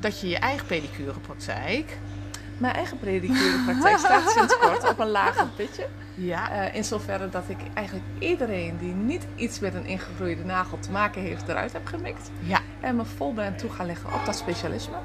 dat 0.00 0.20
je 0.20 0.28
je 0.28 0.38
eigen 0.38 0.66
pedicurepraktijk... 0.66 1.98
Mijn 2.58 2.74
eigen 2.74 2.98
predicurepraktijk 2.98 3.98
staat 3.98 4.30
sinds 4.30 4.58
kort 4.58 4.88
op 4.90 4.98
een 4.98 5.10
lager 5.10 5.46
pitje. 5.56 5.86
Ja. 6.22 6.50
Eh, 6.50 6.74
in 6.74 6.84
zoverre 6.84 7.28
dat 7.28 7.44
ik 7.46 7.58
eigenlijk 7.74 8.06
iedereen 8.18 8.78
die 8.78 8.94
niet 8.94 9.26
iets 9.34 9.58
met 9.58 9.74
een 9.74 9.86
ingegroeide 9.86 10.44
nagel 10.44 10.78
te 10.78 10.90
maken 10.90 11.22
heeft, 11.22 11.48
eruit 11.48 11.72
heb 11.72 11.86
gemikt. 11.86 12.30
Ja. 12.38 12.60
En 12.80 12.96
me 12.96 13.04
vol 13.04 13.32
ben 13.32 13.56
toe 13.56 13.70
gaan 13.70 13.86
leggen 13.86 14.12
op 14.12 14.24
dat 14.26 14.36
specialisme. 14.36 14.96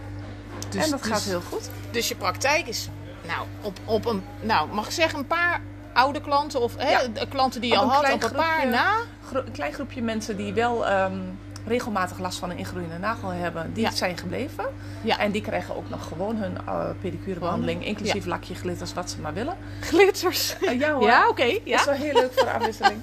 Dus, 0.70 0.84
en 0.84 0.90
dat 0.90 1.04
dus- 1.04 1.12
gaat 1.12 1.24
heel 1.24 1.42
goed. 1.42 1.70
Dus 1.92 2.08
je 2.08 2.16
praktijk 2.16 2.68
is, 2.68 2.90
nou, 3.28 3.48
op, 3.62 3.80
op 3.86 4.06
een, 4.06 4.24
nou, 4.42 4.74
mag 4.74 4.86
ik 4.86 4.92
zeggen, 4.92 5.20
een 5.20 5.28
paar 5.28 5.62
oude 5.94 6.22
klanten 6.22 6.62
of 6.62 6.76
hè, 6.78 6.90
Ja. 6.90 7.26
klanten 7.30 7.62
die 7.62 7.72
je 7.72 7.78
al 7.78 7.92
had, 7.92 8.14
op 8.14 8.24
een 8.24 8.32
paar 8.32 8.68
na. 8.68 8.94
Een 9.34 9.52
klein 9.52 9.74
groepje 9.74 10.02
mensen 10.02 10.38
die 10.38 10.54
wel 10.54 10.88
ehm, 10.88 11.20
regelmatig 11.66 12.20
last 12.20 12.38
van 12.40 12.50
een 12.50 12.58
ingroeiende 12.58 12.98
nagel 12.98 13.30
hebben, 13.30 13.74
die 13.74 13.84
Ja. 13.84 13.92
zijn 13.92 14.18
gebleven. 14.18 14.66
Ja. 15.02 15.20
En 15.20 15.32
die 15.32 15.42
krijgen 15.42 15.76
ook 15.76 15.90
nog 15.90 16.08
gewoon 16.08 16.36
hun 16.36 16.58
uh, 16.68 16.86
pedicurebehandeling, 17.02 17.86
inclusief 17.86 18.26
lakje, 18.26 18.56
glitters, 18.56 18.94
wat 18.94 19.10
ze 19.10 19.22
maar 19.22 19.34
willen. 19.34 19.58
Glitters. 19.82 20.58
Eh, 20.60 20.80
ja 20.80 20.94
hoor. 20.94 21.04
Ja, 21.08 21.28
oké. 21.30 21.48
Dat 21.48 21.62
ja. 21.64 21.80
is 21.80 21.86
wel 21.86 21.94
heel 21.94 22.14
leuk 22.14 22.34
voor 22.34 22.44
de 22.46 22.52
afwisseling. 22.52 23.02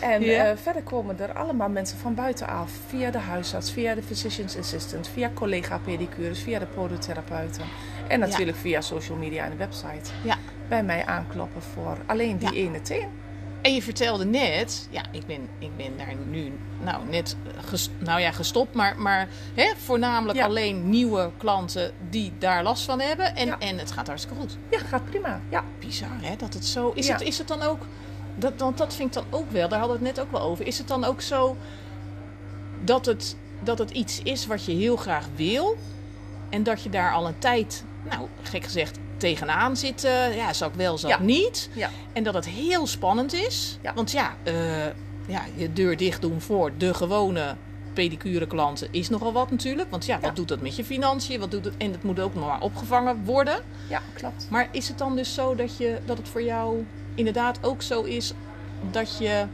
En 0.00 0.22
eh, 0.22 0.56
verder 0.56 0.82
komen 0.82 1.18
er 1.20 1.32
allemaal 1.32 1.68
mensen 1.68 1.98
van 1.98 2.14
buitenaf. 2.14 2.70
Via 2.86 3.10
de 3.10 3.18
huisarts, 3.18 3.70
via 3.72 3.94
de 3.94 4.02
physician's 4.02 4.56
assistant, 4.56 5.08
via 5.08 5.30
collega-pedicures, 5.34 6.42
via 6.42 6.58
de 6.58 6.66
podotherapeuten. 6.66 7.64
En 8.08 8.20
natuurlijk 8.20 8.56
via 8.58 8.80
social 8.80 9.18
media 9.18 9.44
en 9.44 9.50
de 9.50 9.56
website. 9.56 10.10
Ja. 10.22 10.36
Bij 10.68 10.82
mij 10.82 11.06
aankloppen 11.06 11.62
voor 11.62 11.96
alleen 12.06 12.38
die 12.38 12.52
ene 12.54 12.82
teen. 12.82 13.08
En 13.66 13.74
je 13.74 13.82
vertelde 13.82 14.24
net, 14.24 14.88
ja, 14.90 15.02
ik 15.10 15.26
ben, 15.26 15.48
ik 15.58 15.76
ben 15.76 15.96
daar 15.96 16.14
nu 16.30 16.52
nou 16.82 17.08
net 17.08 17.36
ges- 17.64 17.90
nou 17.98 18.20
ja, 18.20 18.32
gestopt, 18.32 18.74
maar, 18.74 18.98
maar 19.00 19.28
hè, 19.54 19.72
voornamelijk 19.76 20.38
Ja. 20.38 20.44
alleen 20.44 20.88
nieuwe 20.90 21.30
klanten 21.36 21.92
die 22.10 22.32
daar 22.38 22.62
last 22.62 22.84
van 22.84 23.00
hebben. 23.00 23.36
En, 23.36 23.46
Ja. 23.46 23.58
en 23.58 23.78
het 23.78 23.92
gaat 23.92 24.06
hartstikke 24.06 24.38
goed. 24.40 24.56
Ja, 24.70 24.78
gaat 24.78 25.04
prima. 25.04 25.40
Ja. 25.48 25.64
Bizar 25.78 26.08
hè, 26.20 26.36
dat 26.36 26.54
het 26.54 26.64
zo 26.66 26.92
is. 26.94 27.06
Ja. 27.06 27.12
Het, 27.12 27.22
is 27.22 27.38
het 27.38 27.48
dan 27.48 27.62
ook, 27.62 27.80
dat, 28.34 28.52
want 28.56 28.78
dat 28.78 28.94
vind 28.94 29.16
ik 29.16 29.22
dan 29.22 29.40
ook 29.40 29.50
wel, 29.50 29.68
daar 29.68 29.78
hadden 29.78 29.98
we 30.00 30.06
het 30.06 30.16
net 30.16 30.24
ook 30.26 30.32
wel 30.32 30.40
over. 30.40 30.66
Is 30.66 30.78
het 30.78 30.88
dan 30.88 31.04
ook 31.04 31.20
zo 31.20 31.56
dat 32.84 33.06
het, 33.06 33.36
dat 33.60 33.78
het 33.78 33.90
iets 33.90 34.20
is 34.22 34.46
wat 34.46 34.64
je 34.64 34.72
heel 34.72 34.96
graag 34.96 35.26
wil 35.34 35.76
en 36.50 36.62
dat 36.62 36.82
je 36.82 36.90
daar 36.90 37.12
al 37.12 37.26
een 37.26 37.38
tijd, 37.38 37.84
nou 38.10 38.28
gek 38.42 38.64
gezegd, 38.64 38.98
tegenaan 39.16 39.76
zit? 39.76 40.04
eh, 40.04 40.36
ja, 40.36 40.52
zou 40.52 40.70
ik 40.70 40.76
wel, 40.76 40.98
zou 40.98 41.12
ik 41.12 41.18
Ja. 41.18 41.24
niet. 41.24 41.68
Ja. 41.72 41.90
En 42.12 42.22
dat 42.24 42.34
het 42.34 42.46
heel 42.48 42.86
spannend 42.86 43.32
is. 43.32 43.78
Ja. 43.82 43.94
Want 43.94 44.10
ja, 44.12 44.34
eh, 44.42 44.84
ja, 45.26 45.42
je 45.54 45.72
deur 45.72 45.96
dicht 45.96 46.20
doen 46.20 46.40
voor 46.40 46.70
de 46.78 46.94
gewone 46.94 47.54
pedicure 47.92 48.46
klanten 48.46 48.88
is 48.90 49.08
nogal 49.08 49.32
wat 49.32 49.50
natuurlijk. 49.50 49.90
Want 49.90 50.06
ja, 50.06 50.20
wat 50.20 50.36
doet 50.36 50.48
dat 50.48 50.60
met 50.60 50.76
je 50.76 50.84
financiën? 50.84 51.40
Wat 51.40 51.50
doet 51.50 51.64
het? 51.64 51.74
En 51.76 51.92
het 51.92 52.02
moet 52.02 52.20
ook 52.20 52.34
nog 52.34 52.46
maar 52.46 52.60
opgevangen 52.60 53.24
worden. 53.24 53.58
ja, 53.88 54.00
klopt. 54.14 54.46
Maar 54.50 54.68
is 54.72 54.88
het 54.88 54.98
dan 54.98 55.16
dus 55.16 55.34
zo 55.34 55.54
dat, 55.54 55.76
je, 55.76 55.98
dat 56.04 56.18
het 56.18 56.28
voor 56.28 56.42
jou 56.42 56.86
inderdaad 57.14 57.58
ook 57.62 57.82
zo 57.82 58.02
is 58.02 58.32
dat 58.90 59.18
je 59.18 59.44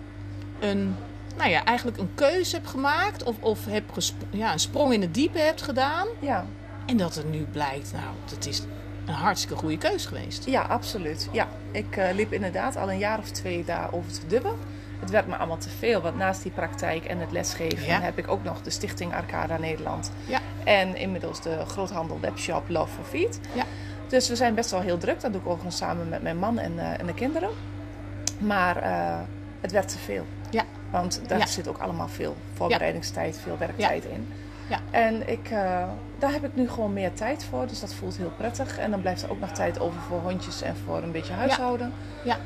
een, 0.61 0.97
nou 1.37 1.51
ja, 1.51 1.65
eigenlijk 1.65 1.99
een 1.99 2.11
keuze 2.15 2.57
hebt 2.57 2.69
gemaakt 2.69 3.23
of, 3.23 3.37
of 3.41 3.59
gesp- 3.93 4.23
ja, 4.31 4.53
een 4.53 4.59
sprong 4.59 4.93
in 4.93 5.01
het 5.01 5.15
diepe 5.15 5.39
hebt 5.39 5.63
gedaan 5.63 6.07
Ja. 6.21 6.47
en 6.87 6.97
dat 6.97 7.15
het 7.15 7.31
nu 7.31 7.47
blijkt, 7.53 7.93
nou, 7.93 8.05
dat 8.35 8.47
is 8.47 8.63
een 9.07 9.15
hartstikke 9.15 9.57
goede 9.57 9.79
keus 9.79 10.07
geweest. 10.07 10.47
Ja, 10.47 10.63
absoluut. 10.63 11.29
Ja, 11.33 11.49
ik 11.71 11.97
eh, 11.97 12.15
liep 12.15 12.33
inderdaad 12.33 12.77
al 12.77 12.91
een 12.91 12.99
jaar 12.99 13.19
of 13.19 13.31
twee 13.31 13.65
daarover 13.65 14.13
te 14.13 14.27
dubben. 14.27 14.53
Het 15.01 15.11
werd 15.11 15.27
me 15.27 15.37
allemaal 15.37 15.57
te 15.59 15.69
veel, 15.69 16.01
want 16.01 16.17
naast 16.17 16.43
die 16.43 16.53
praktijk 16.53 17.05
en 17.05 17.19
het 17.19 17.33
lesgeven 17.33 17.87
Ja. 17.87 18.01
heb 18.01 18.19
ik 18.19 18.29
ook 18.29 18.45
nog 18.45 18.63
de 18.63 18.71
Stichting 18.71 19.15
Arcada 19.15 19.57
Nederland. 19.59 20.11
Ja. 20.27 20.39
En 20.65 20.97
inmiddels 20.97 21.41
de 21.43 21.65
groothandel 21.67 22.21
webshop 22.21 22.69
Love 22.69 22.93
for 22.95 23.05
Feet. 23.05 23.41
Ja. 23.55 23.65
Dus 24.09 24.29
we 24.29 24.37
zijn 24.37 24.55
best 24.55 24.71
wel 24.71 24.81
heel 24.81 24.99
druk. 24.99 25.21
Dat 25.21 25.33
doe 25.33 25.41
ik 25.41 25.47
ook 25.49 25.63
nog 25.63 25.73
samen 25.73 26.09
met 26.09 26.23
mijn 26.23 26.39
man 26.39 26.59
en, 26.59 26.79
eh, 26.79 27.01
en 27.01 27.07
de 27.07 27.15
kinderen. 27.15 27.51
Maar 28.39 28.77
eh, 28.77 29.19
het 29.61 29.73
werd 29.73 29.89
te 29.89 29.99
veel. 29.99 30.27
Ja. 30.51 30.63
Want 30.91 31.21
daar 31.29 31.39
Ja. 31.39 31.47
zit 31.47 31.69
ook 31.69 31.79
allemaal 31.79 32.09
veel 32.09 32.37
voorbereidingstijd, 32.55 33.39
veel 33.43 33.59
werktijd 33.59 34.05
in. 34.05 34.29
Ja. 34.69 34.79
En 34.91 35.29
ik, 35.29 35.51
daar 36.23 36.33
heb 36.33 36.45
ik 36.45 36.55
nu 36.55 36.69
gewoon 36.69 36.93
meer 36.93 37.13
tijd 37.13 37.45
voor. 37.45 37.67
Dus 37.67 37.81
dat 37.81 37.95
voelt 37.95 38.17
heel 38.17 38.33
prettig. 38.37 38.79
En 38.79 38.91
dan 38.91 39.01
blijft 39.01 39.23
er 39.23 39.31
ook 39.31 39.41
nog 39.41 39.51
tijd 39.51 39.81
over 39.81 40.01
voor 40.01 40.21
hondjes 40.21 40.63
en 40.63 40.77
voor 40.85 41.03
een 41.03 41.13
beetje 41.13 41.33
huishouden. 41.33 41.93
Ja. 42.25 42.37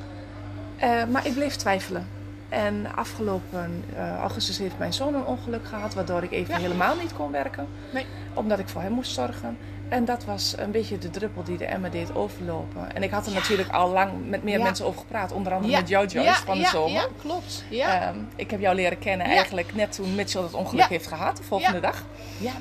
Eh, 0.76 1.04
maar 1.04 1.26
ik 1.26 1.34
bleef 1.34 1.56
twijfelen. 1.56 2.06
En 2.48 2.86
afgelopen 2.94 3.84
eh, 3.96 4.16
augustus 4.18 4.58
heeft 4.58 4.78
mijn 4.78 4.92
zoon 4.92 5.14
een 5.14 5.24
ongeluk 5.24 5.66
gehad, 5.66 5.94
waardoor 5.94 6.22
ik 6.22 6.30
even 6.32 6.54
Ja. 6.54 6.60
helemaal 6.60 6.96
niet 6.96 7.12
kon 7.14 7.30
werken. 7.30 7.66
Nee. 7.92 8.06
Omdat 8.34 8.58
ik 8.58 8.68
voor 8.68 8.82
hem 8.82 8.92
moest 8.92 9.12
zorgen. 9.12 9.58
En 9.88 10.04
dat 10.04 10.24
was 10.24 10.54
een 10.58 10.70
beetje 10.70 10.98
de 10.98 11.10
druppel 11.10 11.42
die 11.42 11.56
de 11.58 11.64
emmer 11.64 11.90
deed 11.90 12.14
overlopen. 12.14 12.94
En 12.94 13.02
ik 13.02 13.10
had 13.10 13.26
er 13.26 13.32
natuurlijk 13.32 13.68
al 13.72 13.90
lang 13.90 14.12
met 14.28 14.42
meer 14.42 14.58
Ja. 14.58 14.62
mensen 14.64 14.86
over 14.86 15.00
gepraat. 15.00 15.32
Onder 15.32 15.52
andere 15.52 15.72
Ja. 15.72 15.78
met 15.80 15.88
jou, 15.88 16.06
Joyce, 16.06 16.44
van 16.44 16.56
de 16.56 16.62
ja, 16.62 16.68
zomer. 16.70 16.92
Ja, 16.92 17.06
klopt. 17.20 17.64
Ja, 17.70 18.00
Ehm, 18.08 18.16
ik 18.36 18.50
heb 18.50 18.60
jou 18.60 18.74
leren 18.74 18.98
kennen 18.98 19.26
eigenlijk 19.26 19.74
net 19.74 19.92
toen 19.92 20.14
Mitchell 20.14 20.42
het 20.42 20.54
ongeluk 20.54 20.88
heeft 20.88 21.06
gehad, 21.06 21.36
de 21.36 21.42
volgende 21.42 21.80
dag. 21.80 22.04
ja, 22.38 22.52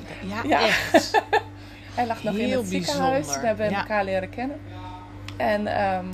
ja, 0.44 0.60
echt. 0.60 1.22
Hij 1.94 2.06
lag 2.06 2.22
nog 2.22 2.34
in 2.34 2.52
het 2.52 2.66
ziekenhuis. 2.68 3.10
bijzonder. 3.26 3.40
We 3.40 3.46
hebben 3.46 3.70
elkaar 3.78 4.04
leren 4.04 4.30
kennen. 4.30 4.60
En, 5.36 5.66
ehm, 5.66 6.06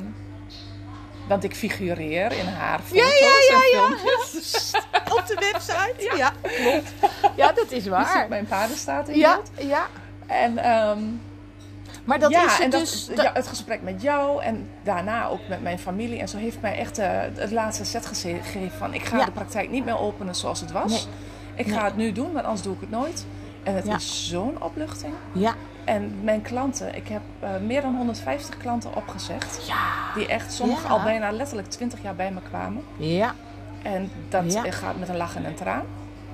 want 1.28 1.44
ik 1.44 1.54
figureer 1.54 2.32
in 2.32 2.46
haar 2.46 2.80
foto's 2.80 3.18
Ja, 3.18 3.26
ja, 3.28 3.56
en 3.56 3.56
ja, 3.56 3.80
ja. 3.80 3.86
filmpjes. 3.96 4.70
Op 5.12 5.24
de 5.26 5.50
website. 5.52 6.16
Ja, 6.16 6.32
klopt. 6.42 6.92
Ja, 7.36 7.52
dat 7.52 7.70
is 7.70 7.84
Je 7.84 7.90
waar. 7.90 8.18
ziet 8.20 8.28
mijn 8.28 8.46
paardenstaat 8.46 9.08
in 9.08 9.18
Ja, 9.18 9.34
beeld. 9.34 9.68
ja. 9.68 9.86
En, 10.26 10.58
ehm, 10.58 10.98
Maar 12.04 12.18
dat 12.18 12.30
ja, 12.30 12.44
is 12.46 12.60
en 12.60 12.70
dat, 12.70 12.80
dus. 12.80 13.08
ja, 13.14 13.30
het 13.34 13.46
gesprek 13.46 13.82
met 13.82 14.02
jou 14.02 14.42
en 14.42 14.70
daarna 14.82 15.26
ook 15.28 15.48
met 15.48 15.62
mijn 15.62 15.78
familie. 15.78 16.18
En 16.20 16.28
zo 16.28 16.36
heeft 16.36 16.60
mij 16.60 16.78
echt 16.78 16.98
eh, 16.98 17.10
het 17.34 17.50
laatste 17.50 17.84
set 17.84 18.06
gegeven 18.06 18.70
van... 18.78 18.94
ik 18.94 19.04
ga 19.04 19.24
de 19.24 19.30
praktijk 19.30 19.70
niet 19.70 19.84
meer 19.84 19.98
openen 19.98 20.34
zoals 20.34 20.60
het 20.60 20.70
was. 20.72 20.90
Nee. 20.90 21.14
Ik 21.54 21.66
Nee. 21.66 21.74
ga 21.78 21.84
het 21.84 21.96
nu 21.96 22.12
doen, 22.12 22.32
want 22.32 22.44
anders 22.44 22.62
doe 22.62 22.74
ik 22.74 22.80
het 22.80 22.90
nooit. 22.90 23.26
En 23.62 23.74
het 23.74 23.86
is 23.86 24.28
zo'n 24.28 24.62
opluchting. 24.62 25.12
Ja. 25.32 25.54
En 25.84 26.18
mijn 26.24 26.42
klanten, 26.42 26.94
ik 26.94 27.08
heb 27.08 27.22
eh, 27.40 27.50
meer 27.66 27.80
dan 27.82 27.96
150 27.96 28.56
klanten 28.56 28.96
opgezegd. 28.96 29.66
Ja. 29.66 29.76
Die 30.14 30.26
echt, 30.26 30.56
Ja. 30.56 30.88
al 30.88 31.02
bijna 31.02 31.30
letterlijk 31.30 31.68
20 31.70 32.02
jaar 32.02 32.14
bij 32.14 32.30
me 32.32 32.40
kwamen. 32.48 32.82
Ja. 32.96 33.34
En 33.82 34.10
dat 34.28 34.52
Ja. 34.52 34.70
gaat 34.70 34.98
met 34.98 35.08
een 35.08 35.16
lach 35.16 35.36
en 35.36 35.44
een 35.44 35.54
traan. 35.54 35.82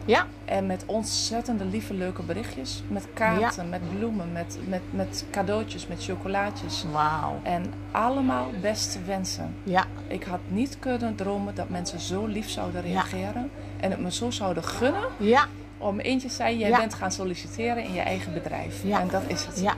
Ja. 0.05 0.27
En 0.45 0.67
met 0.67 0.83
ontzettende 0.87 1.65
lieve, 1.65 1.95
leuke 1.95 2.23
berichtjes. 2.23 2.83
Met 2.89 3.07
kaarten, 3.15 3.69
met 3.69 3.81
bloemen, 3.99 4.33
met, 4.33 4.59
met, 4.69 4.81
met 4.91 5.25
cadeautjes, 5.31 5.87
met 5.87 6.05
chocolaatjes. 6.05 6.85
Wauw. 6.93 7.41
En 7.43 7.73
allemaal 7.91 8.47
beste 8.61 9.03
wensen. 9.03 9.55
Ja. 9.63 9.85
Ik 10.07 10.23
had 10.25 10.39
niet 10.49 10.79
kunnen 10.79 11.15
dromen 11.15 11.55
dat 11.55 11.69
mensen 11.69 12.01
zo 12.01 12.27
lief 12.27 12.49
zouden 12.49 12.83
reageren. 12.83 13.51
En 13.81 13.91
het 13.91 14.01
me 14.01 14.13
zo 14.13 14.31
zouden 14.31 14.65
gunnen. 14.65 15.05
Ja. 15.17 15.47
Om 15.79 16.01
eentje 16.01 16.29
zei, 16.29 16.59
jij 16.59 16.69
Ja. 16.69 16.77
bent 16.79 16.95
gaan 16.95 17.13
solliciteren 17.13 17.85
in 17.85 17.93
je 17.93 18.01
eigen 18.01 18.33
bedrijf. 18.33 18.83
Ja. 18.83 19.01
En 19.01 19.09
dat 19.09 19.23
is 19.27 19.45
het. 19.45 19.61
Ja. 19.61 19.75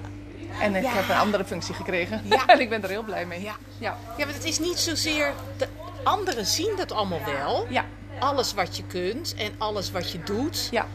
En 0.60 0.74
ik 0.74 0.82
Ja. 0.82 0.90
heb 0.92 1.08
een 1.08 1.16
andere 1.16 1.44
functie 1.44 1.74
gekregen. 1.74 2.20
Ja. 2.24 2.46
en 2.52 2.60
ik 2.60 2.68
ben 2.68 2.82
er 2.82 2.88
heel 2.88 3.02
blij 3.02 3.26
mee. 3.26 3.42
Ja. 3.42 3.54
Ja. 3.78 3.96
Ja, 4.16 4.24
maar 4.24 4.34
het 4.34 4.44
is 4.44 4.58
niet 4.58 4.78
zozeer. 4.78 5.32
De 5.56 5.68
anderen 6.04 6.46
zien 6.46 6.72
dat 6.76 6.92
allemaal 6.92 7.24
wel. 7.24 7.66
Ja. 7.68 7.84
Alles 8.18 8.54
wat 8.54 8.76
je 8.76 8.82
kunt 8.86 9.34
en 9.38 9.52
alles 9.58 9.90
wat 9.90 10.10
je 10.10 10.22
doet. 10.22 10.68
Ja. 10.70 10.86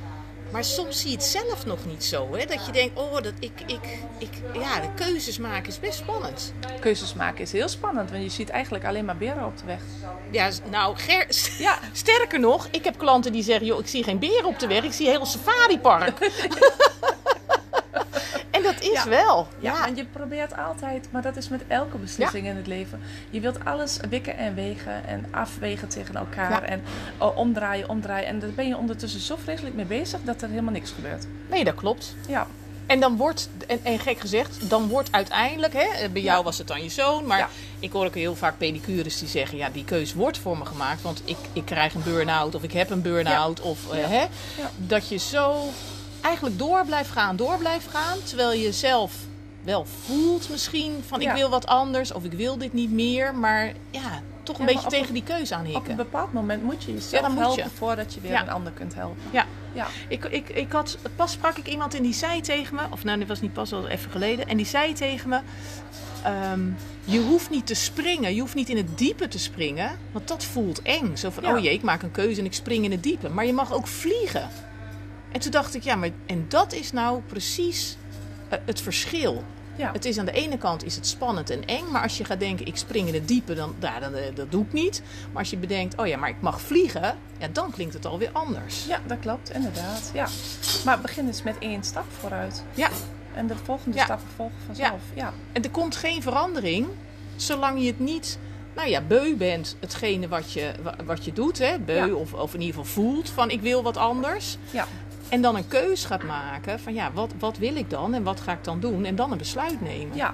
Maar 0.55 0.63
soms 0.63 1.01
zie 1.01 1.09
je 1.09 1.15
het 1.15 1.25
zelf 1.25 1.65
nog 1.65 1.85
niet 1.85 2.03
zo. 2.03 2.35
Hè? 2.35 2.45
Dat 2.45 2.65
je 2.65 2.71
denkt, 2.71 2.99
oh, 2.99 3.13
dat 3.13 3.33
ik, 3.39 3.61
ik, 3.65 3.99
ik, 4.17 4.29
ja, 4.53 4.79
de 4.79 4.87
keuzes 4.95 5.37
maken 5.37 5.67
is 5.67 5.79
best 5.79 5.97
spannend. 5.97 6.53
Keuzes 6.79 7.13
maken 7.13 7.41
is 7.41 7.51
heel 7.51 7.67
spannend, 7.67 8.11
want 8.11 8.23
je 8.23 8.29
ziet 8.29 8.49
eigenlijk 8.49 8.85
alleen 8.85 9.05
maar 9.05 9.17
beren 9.17 9.45
op 9.45 9.57
de 9.57 9.65
weg. 9.65 9.81
Ja, 10.31 10.49
nou, 10.69 10.95
Ger, 10.97 11.27
Ja. 11.57 11.79
sterker 11.91 12.39
nog, 12.39 12.67
ik 12.71 12.83
heb 12.83 12.97
klanten 12.97 13.31
die 13.31 13.43
zeggen, 13.43 13.65
joh, 13.65 13.79
ik 13.79 13.87
zie 13.87 14.03
geen 14.03 14.19
beren 14.19 14.45
op 14.45 14.59
de 14.59 14.67
weg, 14.67 14.83
ik 14.83 14.93
zie 14.93 15.05
een 15.05 15.11
heel 15.11 15.25
safaripark. 15.25 16.19
dat 18.75 18.83
is 18.83 19.03
Ja. 19.03 19.09
wel. 19.09 19.47
Ja, 19.59 19.73
Ja. 19.73 19.87
en 19.87 19.95
je 19.95 20.05
probeert 20.05 20.57
altijd, 20.57 21.07
maar 21.11 21.21
dat 21.21 21.35
is 21.37 21.49
met 21.49 21.61
elke 21.67 21.97
beslissing 21.97 22.47
in 22.47 22.55
het 22.55 22.67
leven. 22.67 23.01
Je 23.29 23.39
wilt 23.39 23.65
alles 23.65 23.97
wikken 24.09 24.37
en 24.37 24.55
wegen 24.55 25.05
en 25.07 25.25
afwegen 25.31 25.87
tegen 25.87 26.15
elkaar 26.15 26.63
en 26.63 26.83
oh, 27.17 27.37
omdraaien, 27.37 27.89
omdraaien. 27.89 28.27
En 28.27 28.39
daar 28.39 28.49
ben 28.49 28.67
je 28.67 28.77
ondertussen 28.77 29.19
zo 29.19 29.35
vreselijk 29.43 29.75
mee 29.75 29.85
bezig 29.85 30.19
dat 30.23 30.41
er 30.41 30.49
helemaal 30.49 30.73
niks 30.73 30.91
gebeurt. 30.91 31.25
Nee, 31.49 31.63
dat 31.63 31.75
klopt. 31.75 32.15
Ja, 32.27 32.47
En 32.87 32.99
dan 32.99 33.17
wordt, 33.17 33.49
en, 33.67 33.79
en 33.83 33.99
gek 33.99 34.19
gezegd, 34.19 34.69
dan 34.69 34.87
wordt 34.87 35.11
uiteindelijk, 35.11 35.73
hè, 35.73 36.09
bij 36.09 36.21
jou 36.21 36.37
Ja. 36.37 36.43
was 36.43 36.57
het 36.57 36.67
dan 36.67 36.83
je 36.83 36.89
zoon, 36.89 37.25
maar 37.25 37.37
Ja. 37.37 37.49
ik 37.79 37.91
hoor 37.91 38.05
ook 38.05 38.15
heel 38.15 38.35
vaak 38.35 38.57
pedicures 38.57 39.19
die 39.19 39.27
zeggen, 39.27 39.57
ja, 39.57 39.69
die 39.69 39.83
keus 39.85 40.13
wordt 40.13 40.37
voor 40.37 40.57
me 40.57 40.65
gemaakt, 40.65 41.01
want 41.01 41.21
ik, 41.25 41.37
ik 41.53 41.65
krijg 41.65 41.93
een 41.93 42.03
burn-out 42.03 42.55
of 42.55 42.63
ik 42.63 42.71
heb 42.71 42.89
een 42.89 43.01
burn-out 43.01 43.61
of 43.61 43.91
eh, 43.91 44.07
hè, 44.07 44.25
dat 44.77 45.09
je 45.09 45.17
zo 45.17 45.63
eigenlijk 46.25 46.57
door 46.57 46.85
blijft 46.85 47.09
gaan, 47.09 47.35
door 47.35 47.57
blijft 47.57 47.87
gaan, 47.87 48.17
terwijl 48.23 48.53
je 48.53 48.71
zelf 48.71 49.13
wel 49.63 49.85
voelt 50.05 50.49
misschien 50.49 51.03
van 51.07 51.19
Ja. 51.21 51.29
ik 51.29 51.35
wil 51.37 51.49
wat 51.49 51.65
anders 51.67 52.11
of 52.13 52.23
ik 52.23 52.33
wil 52.33 52.57
dit 52.57 52.73
niet 52.73 52.91
meer, 52.91 53.35
maar 53.35 53.73
ja, 53.91 54.21
toch 54.43 54.59
een 54.59 54.65
Ja, 54.67 54.73
beetje 54.73 54.89
tegen 54.89 55.07
een- 55.07 55.13
die 55.13 55.23
keuze 55.23 55.55
aan 55.55 55.59
op 55.61 55.65
een 55.67 55.73
hikken. 55.73 55.95
bepaald 55.95 56.33
moment 56.33 56.63
moet 56.63 56.83
je 56.83 56.93
jezelf 56.93 57.27
Ja, 57.27 57.35
helpen 57.39 57.63
je. 57.63 57.69
voordat 57.73 58.13
je 58.13 58.21
weer 58.21 58.31
Ja. 58.31 58.41
een 58.41 58.49
ander 58.49 58.71
kunt 58.71 58.93
helpen. 58.95 59.21
Ja. 59.31 59.45
Ja, 59.73 59.87
Ik, 60.07 60.25
ik, 60.25 60.49
ik 60.49 60.71
had, 60.71 60.97
pas 61.15 61.31
sprak 61.31 61.57
ik 61.57 61.67
iemand 61.67 61.93
en 61.95 62.03
die 62.03 62.13
zei 62.13 62.41
tegen 62.41 62.75
me, 62.75 62.81
of 62.89 63.03
nou, 63.03 63.19
dit 63.19 63.27
was 63.27 63.41
niet 63.41 63.53
pas, 63.53 63.73
al 63.73 63.87
even 63.87 64.11
geleden. 64.11 64.47
En 64.47 64.57
die 64.57 64.65
zei 64.65 64.93
tegen 64.93 65.29
me: 65.29 65.39
ehm, 66.23 66.61
Je 67.03 67.19
hoeft 67.19 67.49
niet 67.49 67.67
te 67.67 67.73
springen, 67.73 68.33
je 68.35 68.39
hoeft 68.41 68.55
niet 68.55 68.69
in 68.69 68.77
het 68.77 68.97
diepe 68.97 69.27
te 69.27 69.39
springen, 69.39 69.91
want 70.11 70.27
dat 70.27 70.43
voelt 70.43 70.81
eng. 70.81 71.15
Zo 71.15 71.29
van. 71.29 71.47
Oh 71.47 71.59
jee, 71.59 71.73
ik 71.73 71.81
maak 71.81 72.01
een 72.03 72.11
keuze 72.11 72.39
en 72.39 72.45
ik 72.45 72.53
spring 72.53 72.83
in 72.85 72.91
het 72.91 73.03
diepe. 73.03 73.29
Maar 73.29 73.45
je 73.45 73.53
mag 73.53 73.73
ook 73.73 73.87
vliegen. 73.87 74.49
En 75.35 75.41
toen 75.41 75.51
dacht 75.51 75.75
ik: 75.75 75.83
Ja, 75.83 75.95
maar 75.95 76.09
en 76.25 76.45
dat 76.47 76.73
is 76.73 76.91
nou 76.91 77.21
precies 77.21 77.97
eh, 78.49 78.59
het 78.65 78.81
verschil. 78.81 79.43
Ja. 79.75 79.91
Het 79.91 80.05
is 80.05 80.17
aan 80.17 80.25
de 80.25 80.31
ene 80.31 80.57
kant 80.57 80.85
is 80.85 80.95
het 80.95 81.07
spannend 81.07 81.49
en 81.49 81.65
eng, 81.65 81.83
maar 81.91 82.01
als 82.01 82.17
je 82.17 82.23
gaat 82.25 82.39
denken 82.39 82.65
ik 82.65 82.77
spring 82.77 83.07
in 83.07 83.13
het 83.13 83.27
diepe, 83.27 83.53
dan, 83.53 83.75
ja, 83.79 83.99
dan 83.99 84.13
eh, 84.13 84.35
dat 84.35 84.51
doe 84.51 84.63
ik 84.65 84.73
niet. 84.73 85.01
Maar 85.31 85.39
als 85.41 85.49
je 85.49 85.57
bedenkt, 85.57 85.97
oh 85.97 86.07
ja, 86.07 86.17
maar 86.17 86.29
ik 86.29 86.41
mag 86.41 86.61
vliegen, 86.61 87.17
ja, 87.37 87.47
dan 87.51 87.71
klinkt 87.71 87.93
het 87.93 88.05
alweer 88.05 88.29
anders. 88.33 88.85
ja, 88.85 88.99
dat 89.07 89.19
klopt, 89.19 89.51
inderdaad. 89.51 90.11
Ja. 90.13 90.27
Maar 90.85 90.99
begin 91.01 91.27
eens 91.27 91.43
met 91.43 91.55
één 91.59 91.83
stap 91.83 92.05
vooruit. 92.19 92.63
Ja, 92.73 92.89
En 93.33 93.47
de 93.47 93.55
volgende 93.63 93.97
Ja. 93.97 94.03
stappen 94.03 94.27
volgen 94.35 94.55
vanzelf. 94.65 95.01
Ja. 95.13 95.33
en 95.51 95.63
er 95.63 95.69
komt 95.71 95.95
geen 95.95 96.21
verandering 96.21 96.87
zolang 97.35 97.79
je 97.81 97.87
het 97.87 97.99
niet, 97.99 98.39
nou 98.75 98.89
ja, 98.89 99.01
beu 99.01 99.35
bent, 99.35 99.75
hetgene 99.79 100.27
wat 100.27 100.51
je, 100.53 100.71
wa- 100.81 100.95
wat 101.05 101.25
je 101.25 101.33
doet, 101.33 101.57
hè, 101.57 101.79
beu 101.79 102.07
Ja. 102.07 102.13
of, 102.13 102.33
of 102.33 102.53
in 102.53 102.61
ieder 102.61 102.75
geval 102.79 103.03
voelt 103.03 103.29
van 103.29 103.49
ik 103.49 103.61
wil 103.61 103.83
wat 103.83 103.97
anders. 103.97 104.57
Ja. 104.71 104.87
En 105.29 105.41
dan 105.41 105.55
een 105.55 105.67
keus 105.67 106.05
gaat 106.05 106.23
maken 106.23 106.79
van 106.79 106.93
ja, 106.93 107.11
wat, 107.11 107.33
wat 107.39 107.57
wil 107.57 107.75
ik 107.75 107.89
dan 107.89 108.13
en 108.13 108.23
wat 108.23 108.39
ga 108.41 108.51
ik 108.51 108.63
dan 108.63 108.79
doen? 108.79 109.05
En 109.05 109.15
dan 109.15 109.31
een 109.31 109.37
besluit 109.37 109.81
nemen. 109.81 110.15
Ja. 110.15 110.33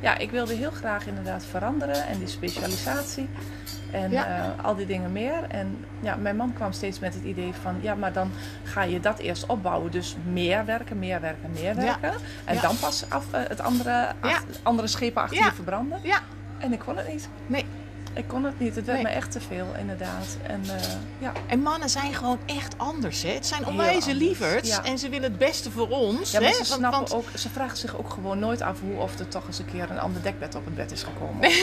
ja, 0.00 0.18
ik 0.18 0.30
wilde 0.30 0.54
heel 0.54 0.70
graag 0.70 1.06
inderdaad 1.06 1.44
veranderen 1.44 2.06
en 2.06 2.18
die 2.18 2.28
specialisatie 2.28 3.28
en 3.92 4.10
Ja. 4.10 4.26
eh, 4.58 4.64
al 4.64 4.74
die 4.74 4.86
dingen 4.86 5.12
meer. 5.12 5.42
En 5.48 5.84
ja, 6.00 6.16
mijn 6.16 6.36
man 6.36 6.52
kwam 6.52 6.72
steeds 6.72 6.98
met 6.98 7.14
het 7.14 7.24
idee 7.24 7.52
van 7.62 7.78
ja, 7.80 7.94
maar 7.94 8.12
dan 8.12 8.30
ga 8.64 8.82
je 8.82 9.00
dat 9.00 9.18
eerst 9.18 9.46
opbouwen. 9.46 9.90
Dus 9.90 10.16
meer 10.32 10.64
werken, 10.64 10.98
meer 10.98 11.20
werken, 11.20 11.50
meer 11.50 11.62
Ja. 11.74 11.74
werken. 12.00 12.12
En 12.44 12.54
Ja. 12.54 12.60
dan 12.60 12.76
pas 12.78 13.04
af, 13.08 13.24
eh, 13.32 13.40
het 13.48 13.60
andere, 13.60 14.12
ach- 14.20 14.44
andere 14.62 14.88
schepen 14.88 15.22
achter 15.22 15.44
je 15.44 15.52
verbranden. 15.52 15.98
Ja. 16.02 16.18
En 16.58 16.72
ik 16.72 16.78
kon 16.78 16.96
het 16.96 17.08
niet. 17.08 17.28
Nee. 17.46 17.64
Ik 18.14 18.28
kon 18.28 18.44
het 18.44 18.58
niet. 18.60 18.74
Het 18.74 18.84
werd 18.86 19.02
Nee. 19.02 19.12
me 19.12 19.18
echt 19.18 19.30
te 19.32 19.40
veel, 19.40 19.66
inderdaad. 19.78 20.26
En 20.42 20.62
eh, 20.66 20.82
ja. 21.18 21.32
En 21.46 21.60
mannen 21.62 21.88
zijn 21.90 22.14
gewoon 22.14 22.38
echt 22.46 22.74
anders. 22.76 23.22
Hè? 23.22 23.30
Het 23.30 23.46
zijn 23.46 23.66
onwijze 23.66 24.14
lieverds 24.14 24.68
ja. 24.68 24.84
en 24.84 24.98
ze 24.98 25.08
willen 25.08 25.30
het 25.30 25.38
beste 25.38 25.70
voor 25.70 25.88
ons. 25.88 26.30
Ja, 26.30 26.40
hè? 26.40 26.50
ze, 26.50 26.54
Want- 26.56 26.66
snappen 26.66 26.90
want- 27.00 27.12
ook, 27.12 27.24
ze 27.38 27.48
vragen 27.48 27.76
zich 27.76 27.96
ook 27.96 28.10
gewoon 28.10 28.38
nooit 28.38 28.60
af 28.62 28.80
hoe 28.80 28.96
of 29.00 29.18
er 29.18 29.28
toch 29.28 29.46
eens 29.46 29.58
een 29.58 29.70
keer 29.70 29.90
een 29.90 29.98
ander 30.00 30.22
dekbed 30.22 30.54
op 30.54 30.64
het 30.64 30.74
bed 30.74 30.92
is 30.92 31.02
gekomen. 31.02 31.50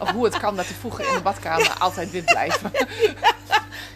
Of 0.00 0.10
hoe 0.10 0.24
het 0.24 0.38
kan 0.38 0.56
dat 0.56 0.66
de 0.66 0.74
voegen 0.74 1.08
in 1.08 1.14
de 1.14 1.20
badkamer 1.22 1.74
altijd 1.78 2.10
wit 2.10 2.24
blijven. 2.24 2.70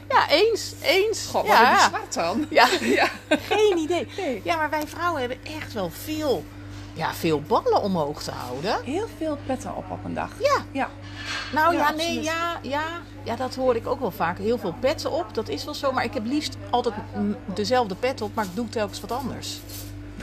Ja, 0.08 0.28
eens. 0.28 0.72
eens. 0.82 1.26
God, 1.30 1.46
wat 1.46 1.56
ja. 1.56 1.88
zwart 1.88 2.14
dan? 2.14 2.46
Ja, 2.50 2.68
Ja. 2.80 3.08
geen 3.28 3.78
idee. 3.78 4.08
Nee. 4.16 4.40
Ja, 4.44 4.56
maar 4.56 4.70
wij 4.70 4.87
vrouwen 4.87 5.20
hebben 5.20 5.38
echt 5.58 5.72
wel 5.72 5.90
veel, 6.04 6.44
ja, 6.92 7.12
veel 7.14 7.40
ballen 7.40 7.82
omhoog 7.82 8.22
te 8.22 8.30
houden. 8.30 8.76
Heel 8.84 9.08
veel 9.18 9.38
petten 9.46 9.76
op 9.76 9.84
op 9.90 10.04
een 10.04 10.14
dag. 10.14 10.30
Ja, 10.40 10.58
Ja, 10.72 10.88
nou 11.52 11.75
Ja, 11.76 11.90
nee, 11.92 12.22
ja, 12.22 12.58
ja, 12.62 12.82
ja, 13.22 13.37
dat 13.37 13.54
hoor 13.54 13.76
ik 13.76 13.87
ook 13.87 14.00
wel 14.00 14.11
vaak. 14.11 14.38
Heel 14.38 14.58
veel 14.58 14.75
petten 14.80 15.11
op, 15.11 15.34
dat 15.34 15.49
is 15.49 15.64
wel 15.64 15.75
zo. 15.75 15.92
Maar 15.92 16.04
ik 16.04 16.14
heb 16.14 16.25
liefst 16.26 16.56
altijd 16.70 16.94
dezelfde 17.54 17.94
pet 17.94 18.20
op, 18.20 18.34
maar 18.34 18.44
ik 18.44 18.54
doe 18.54 18.68
telkens 18.68 19.00
wat 19.00 19.12
anders. 19.12 19.58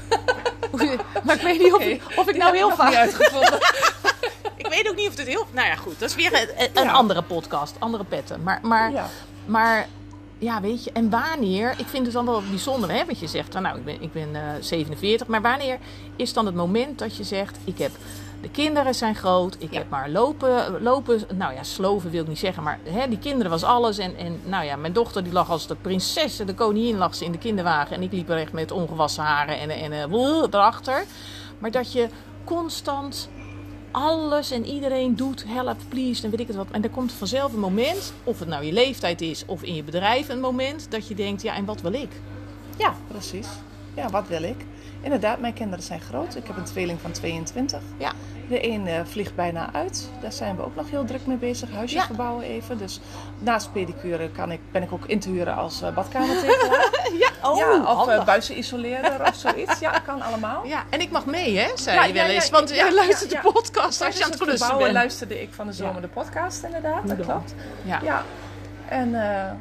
maar 1.24 1.36
ik 1.36 1.42
weet 1.42 1.60
niet 1.60 1.74
of, 1.74 1.82
ik- 1.82 2.04
of 2.16 2.28
ik 2.30 2.38
nou 2.38 2.56
heel 2.56 2.72
vaak... 2.72 2.94
uitgevonden. 2.96 3.60
Ik 4.56 4.68
weet 4.68 4.90
ook 4.90 4.96
niet 4.96 5.08
of 5.08 5.16
dit 5.16 5.28
heel... 5.28 5.48
Nou 5.52 5.68
ja, 5.68 5.76
goed, 5.76 6.00
dat 6.00 6.10
is 6.10 6.16
weer 6.16 6.34
een, 6.58 6.70
een 6.74 6.84
Ja. 6.84 6.92
andere 6.92 7.22
podcast, 7.22 7.76
andere 7.80 8.04
petten. 8.04 8.44
Maar, 8.44 8.60
maar, 8.64 8.92
maar 9.46 9.88
ja, 10.40 10.62
weet 10.62 10.84
je, 10.84 10.92
en 10.92 11.10
wanneer... 11.10 11.74
Ik 11.78 11.88
vind 11.88 12.06
het 12.06 12.14
dan 12.14 12.26
wel 12.26 12.42
bijzonder, 12.50 12.92
hè, 12.92 13.06
wat 13.06 13.20
je 13.20 13.28
zegt. 13.28 13.54
van, 13.54 13.62
Nou, 13.62 13.78
ik 13.78 13.86
ben, 13.86 14.02
ik 14.02 14.12
ben 14.12 14.36
eh, 14.36 14.42
47, 14.60 15.28
maar 15.28 15.42
wanneer 15.42 15.78
is 16.16 16.34
dan 16.34 16.46
het 16.46 16.56
moment 16.56 17.00
dat 17.00 17.16
je 17.18 17.24
zegt... 17.24 17.58
Ik 17.64 17.78
heb... 17.78 17.92
De 18.42 18.50
kinderen 18.50 18.96
zijn 18.96 19.16
groot. 19.16 19.56
Ik 19.60 19.72
Ja. 19.72 19.78
heb 19.78 19.90
maar 19.90 20.10
lopen, 20.10 20.82
lopen, 20.82 21.22
nou 21.34 21.54
ja, 21.54 21.64
sloven 21.64 22.10
wil 22.10 22.22
ik 22.22 22.28
niet 22.28 22.40
zeggen, 22.40 22.64
maar 22.64 22.80
hè, 22.84 23.08
die 23.08 23.20
kinderen 23.20 23.52
was 23.52 23.64
alles. 23.64 23.98
En, 23.98 24.18
en 24.18 24.42
nou 24.46 24.66
ja, 24.66 24.76
mijn 24.76 24.94
dochter 24.94 25.24
die 25.24 25.34
lag 25.34 25.50
als 25.50 25.68
de 25.68 25.76
prinses, 25.76 26.36
de 26.38 26.54
koningin 26.54 26.98
lag 26.98 27.16
ze 27.16 27.26
in 27.26 27.32
de 27.32 27.38
kinderwagen. 27.38 27.96
En 27.96 28.02
ik 28.02 28.12
liep 28.12 28.30
er 28.30 28.38
echt 28.38 28.52
met 28.52 28.72
ongewassen 28.72 29.24
haren 29.24 29.60
en, 29.60 29.70
en, 29.70 29.92
en 29.92 30.14
erachter. 30.14 31.06
Maar 31.58 31.72
dat 31.72 31.92
je 31.92 32.08
constant 32.44 33.30
alles 33.92 34.52
en 34.52 34.66
iedereen 34.66 35.16
doet, 35.16 35.44
help, 35.48 35.78
please, 35.90 36.24
en 36.24 36.30
weet 36.30 36.40
ik 36.40 36.48
het 36.48 36.56
wat. 36.56 36.68
En 36.72 36.84
er 36.84 36.90
komt 36.90 37.12
vanzelf 37.12 37.54
een 37.54 37.60
moment, 37.60 38.14
of 38.24 38.40
het 38.40 38.48
nou 38.48 38.64
je 38.64 38.74
leeftijd 38.74 39.22
is 39.22 39.44
of 39.46 39.64
in 39.64 39.76
je 39.76 39.84
bedrijf 39.84 40.30
een 40.30 40.40
moment, 40.40 40.92
dat 40.92 41.08
je 41.08 41.16
denkt, 41.16 41.42
ja, 41.42 41.56
en 41.56 41.66
wat 41.66 41.82
wil 41.82 41.94
ik? 41.94 42.10
ja, 42.78 42.96
precies. 43.08 43.48
Ja, 43.96 44.10
wat 44.10 44.28
wil 44.28 44.44
ik? 44.44 44.66
Inderdaad, 45.02 45.40
mijn 45.40 45.54
kinderen 45.54 45.84
zijn 45.86 46.00
groot. 46.02 46.36
Ik 46.36 46.48
heb 46.48 46.58
een 46.58 46.64
tweeling 46.64 47.02
van 47.02 47.12
22. 47.12 47.80
Ja, 47.98 48.12
De 48.50 48.68
een 48.68 48.88
eh, 48.88 49.00
vliegt 49.06 49.36
bijna 49.36 49.74
uit. 49.74 50.10
Daar 50.22 50.32
zijn 50.32 50.56
we 50.56 50.64
ook 50.66 50.76
nog 50.76 50.90
heel 50.90 51.06
druk 51.06 51.26
mee 51.26 51.38
bezig. 51.38 51.72
Huisje 51.72 51.96
Ja. 51.96 52.06
verbouwen 52.06 52.44
even. 52.46 52.78
Dus 52.78 53.00
naast 53.40 53.72
pedicure 53.72 54.30
kan 54.32 54.52
ik, 54.52 54.60
ben 54.72 54.84
ik 54.84 54.92
ook 54.92 55.06
in 55.06 55.20
te 55.20 55.30
huren 55.30 55.56
als 55.56 55.82
uh, 55.82 55.90
ja, 57.20 57.30
oh, 57.50 57.58
ja, 57.58 57.84
of 58.00 58.08
uh, 58.08 58.24
buizenisoleerder 58.26 59.22
of 59.28 59.36
zoiets. 59.36 59.80
Ja, 59.80 60.00
kan 60.00 60.22
allemaal. 60.22 60.66
Ja, 60.66 60.84
en 60.90 61.02
ik 61.02 61.12
mag 61.12 61.26
mee, 61.26 61.58
hè, 61.58 61.68
zei 61.76 61.96
Ja, 61.98 62.06
je 62.06 62.14
wel 62.14 62.26
eens. 62.26 62.50
Want 62.50 62.70
jij 62.70 62.94
luistert 62.94 63.30
de 63.32 63.40
podcast 63.54 64.02
als 64.02 64.18
je 64.18 64.24
aan 64.24 64.30
het 64.30 64.40
klussen 64.40 64.58
verbouwen 64.58 64.84
bent. 64.84 64.94
luisterde 64.94 65.42
ik 65.42 65.54
van 65.54 65.66
de 65.68 65.74
zomer 65.74 66.02
de 66.02 66.08
podcast 66.08 66.64
inderdaad. 66.64 67.08
Dat 67.08 67.20
klopt. 67.20 67.54
Ja. 67.84 68.00
Ja. 68.04 68.24
En 68.88 69.16
eh, 69.16 69.52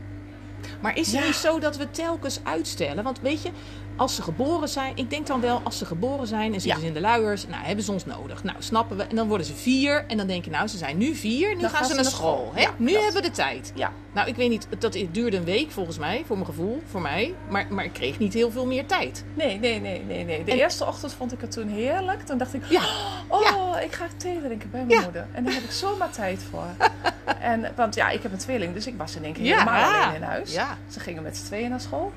Maar 0.81 0.96
is 0.96 1.07
het 1.12 1.20
Ja. 1.20 1.27
niet 1.27 1.35
zo 1.35 1.59
dat 1.59 1.77
we 1.77 1.90
telkens 1.90 2.40
uitstellen? 2.42 3.05
Want 3.05 3.20
weet 3.20 3.42
je, 3.42 3.51
als 3.99 4.15
ze 4.15 4.23
geboren 4.23 4.69
zijn, 4.69 4.97
ik 4.97 5.11
denk 5.11 5.27
dan 5.27 5.41
wel, 5.41 5.61
als 5.65 5.79
ze 5.79 5.85
geboren 5.85 6.27
zijn 6.27 6.55
en 6.55 6.61
Ja. 6.63 6.79
ze 6.79 6.87
in 6.87 6.93
de 6.93 7.01
luiers, 7.01 7.47
nou 7.47 7.65
hebben 7.65 7.85
ze 7.85 7.93
ons 7.93 8.05
nodig. 8.05 8.45
Nou, 8.45 8.57
snappen 8.59 8.97
we. 8.97 9.03
En 9.03 9.17
dan 9.17 9.29
worden 9.29 9.47
ze 9.47 9.55
vier. 9.55 10.05
En 10.07 10.17
dan 10.17 10.27
denk 10.27 10.45
je, 10.45 10.51
nou, 10.51 10.67
ze 10.69 10.77
zijn 10.77 10.99
nu 10.99 11.15
vier, 11.15 11.57
nu 11.57 11.69
gaan, 11.69 11.85
ze 11.85 11.95
naar 11.95 12.05
school. 12.05 12.51
hè? 12.55 12.61
Ja, 12.61 12.71
nu 12.77 12.93
hebben 12.93 13.13
we 13.15 13.21
de 13.21 13.31
tijd. 13.31 13.73
ja, 13.75 13.93
Nou, 14.13 14.29
ik 14.29 14.37
weet 14.37 14.49
niet, 14.51 14.67
dat 14.79 14.95
het 14.95 15.15
duurde 15.15 15.37
een 15.37 15.45
week 15.45 15.71
volgens 15.71 15.99
mij, 15.99 16.23
voor 16.27 16.37
mijn 16.37 16.49
gevoel, 16.49 16.83
voor 16.91 17.01
mij. 17.01 17.35
Maar, 17.49 17.67
maar 17.71 17.85
ik 17.85 17.93
kreeg 17.93 18.19
niet 18.19 18.35
heel 18.35 18.51
veel 18.51 18.67
meer 18.67 18.87
tijd. 18.87 19.25
nee, 19.35 19.59
nee, 19.59 19.81
nee, 19.81 20.03
nee, 20.07 20.25
nee. 20.25 20.45
De 20.45 20.51
En- 20.51 20.59
eerste 20.59 20.85
ochtend 20.85 21.13
vond 21.13 21.33
ik 21.33 21.41
het 21.41 21.51
toen 21.51 21.69
heerlijk. 21.69 22.23
Toen 22.23 22.39
dacht 22.39 22.55
ik, 22.55 22.65
Ja, 22.69 22.83
oh, 23.29 23.77
ik 23.85 23.93
ga 23.93 24.07
thee 24.17 24.41
drinken 24.43 24.71
bij 24.71 24.85
mijn 24.85 25.03
moeder. 25.03 25.27
En 25.33 25.45
daar 25.45 25.55
heb 25.55 25.63
ik 25.63 25.71
zomaar 25.71 26.11
tijd 26.11 26.43
voor. 26.51 26.67
en, 27.41 27.73
want 27.77 27.95
ja, 27.95 28.09
ik 28.11 28.23
heb 28.23 28.33
een 28.33 28.39
tweeling, 28.39 28.75
dus 28.75 28.87
ik 28.87 28.95
was 28.97 29.17
in 29.17 29.25
één 29.25 29.33
keer 29.33 29.45
Ja. 29.45 29.59
helemaal 29.59 29.93
alleen 30.03 30.15
in 30.15 30.23
huis. 30.23 30.53
Ja. 30.53 30.79
Ze 30.91 31.01
gingen 31.01 31.23
met 31.23 31.37
z'n 31.37 31.45
tweeën 31.45 31.71
naar 31.71 31.81
school. 31.81 32.13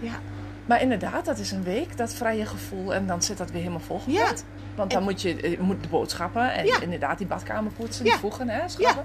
ja. 0.00 0.18
Maar 0.66 0.80
inderdaad, 0.82 1.24
dat 1.24 1.38
is 1.38 1.50
een 1.52 1.62
week, 1.62 1.96
dat 1.96 2.14
vrije 2.14 2.46
gevoel. 2.46 2.94
En 2.94 3.06
dan 3.06 3.22
zit 3.22 3.38
dat 3.38 3.50
weer 3.50 3.60
helemaal 3.60 3.80
volgepakt. 3.80 4.44
Want 4.74 4.90
dan 4.90 4.98
En- 5.00 5.04
moet 5.06 5.22
je 5.22 5.40
eh, 5.40 5.58
moet 5.60 5.82
de 5.82 5.88
boodschappen 5.88 6.52
en 6.52 6.66
Ja. 6.66 6.80
inderdaad 6.80 7.18
die 7.18 7.26
badkamer 7.26 7.72
poetsen, 7.72 8.04
Ja. 8.04 8.10
die 8.10 8.20
voegen, 8.20 8.48
hè, 8.48 8.68
schrubben. 8.68 9.04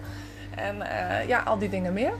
En 0.55 0.81
eh, 0.81 1.27
ja, 1.27 1.39
al 1.39 1.57
die 1.57 1.69
dingen 1.69 1.93
meer. 1.93 2.11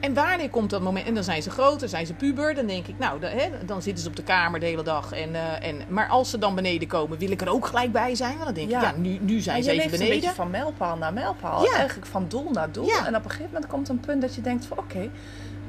En 0.00 0.14
wanneer 0.14 0.50
komt 0.50 0.70
dat 0.70 0.82
moment? 0.82 1.06
En 1.06 1.14
dan 1.14 1.24
zijn 1.24 1.42
ze 1.42 1.50
groot, 1.50 1.80
dan 1.80 1.88
zijn 1.88 2.06
ze 2.06 2.14
puber. 2.14 2.54
Dan 2.54 2.66
denk 2.66 2.86
ik, 2.86 2.98
nou, 2.98 3.20
dan, 3.20 3.30
hè, 3.30 3.48
dan 3.64 3.82
zitten 3.82 4.02
ze 4.02 4.08
op 4.08 4.16
de 4.16 4.22
kamer 4.22 4.60
de 4.60 4.66
hele 4.66 4.82
dag. 4.82 5.12
En, 5.12 5.34
eh, 5.34 5.68
en, 5.68 5.76
maar 5.88 6.08
als 6.08 6.30
ze 6.30 6.38
dan 6.38 6.54
beneden 6.54 6.88
komen, 6.88 7.18
wil 7.18 7.30
ik 7.30 7.40
er 7.40 7.48
ook 7.50 7.66
gelijk 7.66 7.92
bij 7.92 8.14
zijn. 8.14 8.32
Want 8.32 8.44
dan 8.44 8.54
denk 8.54 8.70
Ja. 8.70 8.78
ik, 8.78 8.84
ja, 8.84 8.92
nu, 9.00 9.18
nu 9.20 9.40
zijn 9.40 9.62
ze 9.62 9.70
je 9.70 9.74
even 9.76 9.82
leeft 9.90 9.92
een 9.92 9.98
beneden. 9.98 10.20
beetje 10.20 10.34
van 10.34 10.50
mijlpaal 10.50 10.96
naar 10.96 11.12
mijlpaal. 11.12 11.64
Ja. 11.64 11.76
Eigenlijk 11.76 12.06
van 12.06 12.24
doel 12.28 12.50
naar 12.52 12.72
doel. 12.72 12.86
Ja. 12.86 13.06
En 13.06 13.16
op 13.16 13.24
een 13.24 13.30
gegeven 13.30 13.52
moment 13.52 13.70
komt 13.70 13.88
een 13.88 14.00
punt 14.00 14.20
dat 14.20 14.34
je 14.34 14.40
denkt 14.40 14.64
van 14.66 14.78
oké, 14.78 15.10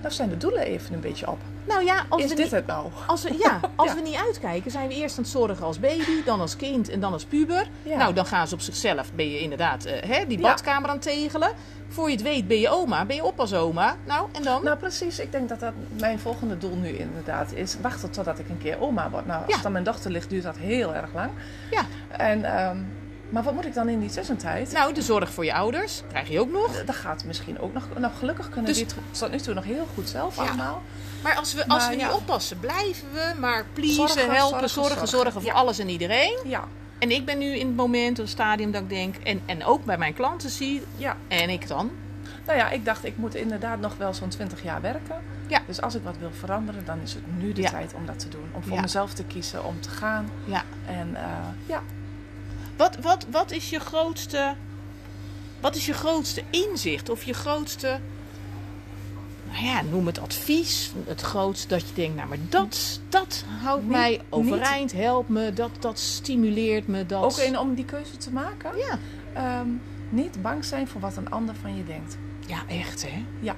nou 0.02 0.14
zijn 0.14 0.30
de 0.30 0.38
doelen 0.38 0.62
even 0.62 0.94
een 0.94 1.00
beetje 1.00 1.28
op. 1.28 1.38
Nou 1.68 1.84
ja, 1.84 2.06
als 2.10 2.24
is 2.24 2.30
we 2.30 2.36
dit 2.36 2.44
niet, 2.46 2.54
het 2.54 2.66
nou? 2.68 2.88
Als 3.08 3.24
we, 3.24 3.38
ja, 3.40 3.60
als 3.76 3.90
Ja. 3.90 3.96
we 3.96 4.02
niet 4.02 4.16
uitkijken, 4.16 4.72
zijn 4.72 4.88
we 4.88 4.94
eerst 4.94 5.18
aan 5.18 5.24
het 5.24 5.32
zorgen 5.32 5.66
als 5.66 5.80
baby, 5.80 6.24
dan 6.26 6.40
als 6.40 6.56
kind 6.56 6.90
en 6.90 7.00
dan 7.00 7.14
als 7.14 7.26
puber. 7.26 7.68
Ja. 7.84 7.98
Nou, 7.98 8.14
dan 8.14 8.26
gaan 8.26 8.48
ze 8.48 8.54
op 8.54 8.62
zichzelf, 8.62 9.12
ben 9.14 9.30
je 9.30 9.40
inderdaad 9.40 9.86
eh, 9.86 10.10
hè, 10.10 10.26
die 10.28 10.38
Ja. 10.38 10.44
badkamer 10.44 10.90
aan 10.90 11.00
tegelen. 11.00 11.52
Voor 11.92 12.06
je 12.10 12.12
het 12.16 12.22
weet 12.24 12.48
ben 12.48 12.60
je 12.60 12.70
oma, 12.70 13.06
ben 13.06 13.16
je 13.16 13.24
oppasoma. 13.24 13.96
Nou, 14.06 14.28
en 14.32 14.44
dan? 14.44 14.64
Nou 14.64 14.78
precies, 14.78 15.20
ik 15.20 15.32
denk 15.32 15.50
dat 15.50 15.60
dat 15.60 15.74
mijn 16.00 16.20
volgende 16.20 16.58
doel 16.58 16.76
nu 16.76 16.90
inderdaad 16.90 17.54
is. 17.54 17.76
Wachten 17.82 18.10
totdat 18.12 18.40
ik 18.40 18.50
een 18.50 18.58
keer 18.58 18.80
oma 18.82 19.10
word. 19.10 19.26
Nou, 19.26 19.54
als 19.54 19.66
aan 19.66 19.72
mijn 19.72 19.84
dochter 19.84 20.12
ligt, 20.12 20.30
duurt 20.30 20.44
dat 20.44 20.58
heel 20.58 20.96
erg 20.96 21.14
lang. 21.14 21.30
ja. 21.72 21.82
En, 22.18 22.44
ehm, 22.44 22.78
maar 23.30 23.44
wat 23.44 23.54
moet 23.54 23.66
ik 23.66 23.74
dan 23.74 23.90
in 23.90 24.00
die 24.00 24.10
tussentijd? 24.10 24.72
Nou, 24.72 24.94
de 24.94 25.02
zorg 25.02 25.32
voor 25.32 25.46
je 25.46 25.54
ouders 25.54 26.02
krijg 26.10 26.28
je 26.30 26.40
ook 26.40 26.52
nog. 26.52 26.84
Dat 26.86 26.96
gaat 26.96 27.24
misschien 27.26 27.60
ook 27.60 27.74
nog, 27.74 27.84
nog 27.98 28.12
gelukkig 28.20 28.50
kunnen 28.50 28.66
Dus- 28.66 28.78
die 28.78 28.86
het 28.86 29.20
tot 29.20 29.32
nu 29.32 29.38
toe 29.38 29.54
nog 29.54 29.64
heel 29.64 29.88
goed 29.94 30.10
zelf 30.10 30.36
Ja. 30.36 30.42
allemaal. 30.42 30.82
Maar 31.24 31.36
als 31.36 31.54
we, 31.54 31.68
als 31.68 31.82
Maar 31.82 31.90
we 31.90 31.96
niet 31.96 32.06
ja. 32.06 32.14
oppassen, 32.14 32.60
blijven 32.60 33.12
we 33.14 33.34
maar 33.40 33.66
pleasen, 33.74 33.96
Zorgen, 33.96 34.32
helpen, 34.36 34.70
zorgen, 34.70 35.08
zorgen, 35.08 35.32
voor 35.32 35.44
Ja. 35.44 35.54
alles 35.54 35.80
en 35.80 35.90
iedereen. 35.90 36.38
Ja, 36.46 36.64
En 37.00 37.12
ik 37.12 37.26
ben 37.26 37.38
nu 37.38 37.46
in 37.58 37.68
het 37.68 37.76
moment, 37.76 38.20
een 38.20 38.28
stadium 38.28 38.72
dat 38.72 38.82
ik 38.82 38.90
denk, 38.90 39.16
en, 39.16 39.42
en 39.46 39.66
ook 39.66 39.86
bij 39.86 39.98
mijn 39.98 40.14
klanten 40.14 40.50
zie, 40.50 40.82
ja. 40.98 41.18
en 41.28 41.50
ik 41.50 41.68
dan. 41.68 41.92
Nou 42.46 42.58
ja, 42.58 42.70
ik 42.70 42.86
dacht 42.86 43.06
ik 43.06 43.18
moet 43.18 43.36
inderdaad 43.36 43.80
nog 43.80 43.98
wel 43.98 44.14
zo'n 44.14 44.30
20 44.30 44.64
jaar 44.64 44.82
werken. 44.82 45.16
Ja. 45.48 45.60
Dus 45.68 45.82
als 45.82 45.96
ik 45.96 46.04
wat 46.04 46.16
wil 46.20 46.32
veranderen, 46.40 46.86
dan 46.86 47.00
is 47.04 47.14
het 47.14 47.24
nu 47.38 47.54
de 47.54 47.62
tijd 47.62 47.94
om 47.94 48.06
dat 48.06 48.20
te 48.20 48.30
doen. 48.30 48.50
Om 48.52 48.64
voor 48.64 48.82
mezelf 48.82 49.14
te 49.14 49.24
kiezen, 49.24 49.66
om 49.66 49.82
te 49.82 49.90
gaan. 49.90 50.30
Ja. 50.46 50.64
En 50.88 51.16
eh, 51.16 51.24
ja, 51.66 51.82
Wat, 52.80 52.98
wat, 53.02 53.26
wat 53.32 53.52
is 53.52 53.70
je 53.70 53.80
grootste, 53.80 54.54
wat 55.60 55.76
is 55.76 55.86
je 55.86 55.94
grootste 55.94 56.44
inzicht 56.50 57.10
of 57.10 57.24
je 57.24 57.34
grootste, 57.34 58.00
nou 59.52 59.64
ja, 59.66 59.82
noem 59.82 60.06
het 60.06 60.20
advies, 60.20 60.92
het 61.06 61.22
grootste 61.22 61.68
dat 61.68 61.88
je 61.88 61.94
denkt, 61.94 62.16
nou 62.16 62.28
maar 62.28 62.38
dat, 62.50 63.00
dat 63.10 63.44
houdt 63.62 63.82
Niet- 63.84 63.92
mij 63.92 64.22
overeind, 64.30 64.92
helpt 64.92 65.30
me, 65.30 65.54
dat, 65.54 65.70
dat 65.80 66.00
stimuleert 66.00 66.88
me, 66.88 67.06
dat. 67.06 67.24
ook 67.24 67.38
in 67.38 67.60
om 67.60 67.74
die 67.76 67.86
keuze 67.86 68.18
te 68.18 68.32
maken. 68.32 68.72
Ja. 68.78 69.00
Ehm, 69.34 69.68
niet 70.10 70.42
bang 70.42 70.66
zijn 70.66 70.88
voor 70.88 71.02
wat 71.02 71.18
een 71.18 71.32
ander 71.32 71.56
van 71.56 71.76
je 71.78 71.84
denkt. 71.84 72.18
ja, 72.48 72.60
echt 72.68 73.02
hè. 73.12 73.24
Ja. 73.40 73.56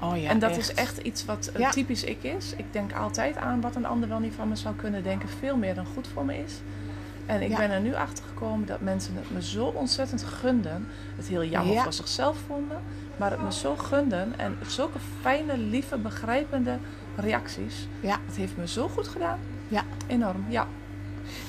Oh 0.00 0.16
ja, 0.22 0.28
en 0.30 0.38
dat 0.38 0.50
echt. 0.50 0.58
is 0.58 0.74
echt 0.74 0.98
iets 0.98 1.24
wat 1.24 1.46
eh, 1.54 1.60
Ja. 1.60 1.70
typisch 1.70 2.04
ik 2.04 2.22
is. 2.22 2.52
Ik 2.56 2.72
denk 2.72 2.92
altijd 2.92 3.36
aan 3.36 3.60
wat 3.60 3.76
een 3.76 3.86
ander 3.86 4.08
wel 4.08 4.18
niet 4.18 4.34
van 4.36 4.48
me 4.48 4.56
zou 4.56 4.74
kunnen 4.74 5.02
denken. 5.02 5.28
Veel 5.28 5.56
meer 5.56 5.74
dan 5.74 5.86
goed 5.94 6.08
voor 6.12 6.24
me 6.24 6.38
is. 6.38 6.52
En 7.26 7.42
ik 7.42 7.48
Ja. 7.50 7.56
ben 7.56 7.70
er 7.70 7.80
nu 7.80 7.94
achter 7.94 8.24
gekomen 8.24 8.66
dat 8.66 8.80
mensen 8.80 9.14
het 9.16 9.30
me 9.30 9.42
zo 9.42 9.64
ontzettend 9.64 10.22
gunden. 10.24 10.88
Het 11.16 11.26
heel 11.26 11.44
jammer 11.44 11.74
Ja. 11.74 11.82
voor 11.82 11.92
zichzelf 11.92 12.36
vonden. 12.46 12.78
Maar 13.16 13.30
het 13.30 13.42
me 13.42 13.52
zo 13.52 13.76
gunden. 13.76 14.38
En 14.38 14.58
zulke 14.66 14.98
fijne, 15.20 15.58
lieve, 15.58 15.98
begrijpende 15.98 16.78
reacties. 17.16 17.74
Ja. 18.00 18.18
Het 18.26 18.36
heeft 18.36 18.56
me 18.56 18.68
zo 18.68 18.88
goed 18.88 19.08
gedaan. 19.08 19.38
Ja. 19.68 19.82
Enorm, 20.06 20.44
ja. 20.48 20.66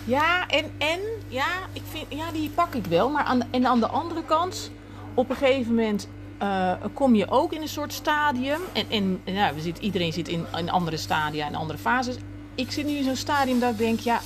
Ja, 0.03 0.47
en, 0.47 0.65
en 0.77 0.99
ja, 1.27 1.45
ik 1.73 1.81
vind, 1.89 2.05
ja, 2.09 2.31
die 2.31 2.49
pak 2.49 2.73
ik 2.73 2.85
wel. 2.85 3.09
Maar 3.09 3.23
aan 3.23 3.39
de, 3.39 3.45
en 3.51 3.65
aan 3.67 3.79
de 3.79 3.87
andere 3.87 4.23
kant, 4.23 4.71
op 5.13 5.29
een 5.29 5.35
gegeven 5.35 5.75
moment 5.75 6.07
eh, 6.37 6.73
kom 6.93 7.15
je 7.15 7.29
ook 7.29 7.53
in 7.53 7.61
een 7.61 7.67
soort 7.67 7.93
stadium. 7.93 8.59
En, 8.73 8.85
en 8.89 9.21
ja, 9.33 9.53
we 9.53 9.61
zitten, 9.61 9.83
iedereen 9.83 10.13
zit 10.13 10.27
in, 10.27 10.45
in 10.57 10.69
andere 10.69 10.97
stadia 10.97 11.45
en 11.47 11.55
andere 11.55 11.79
fases. 11.79 12.15
Ik 12.55 12.71
zit 12.71 12.85
nu 12.85 12.91
in 12.91 13.03
zo'n 13.03 13.15
stadium 13.15 13.59
dat 13.59 13.71
ik 13.71 13.77
denk, 13.77 13.99
ja, 13.99 14.19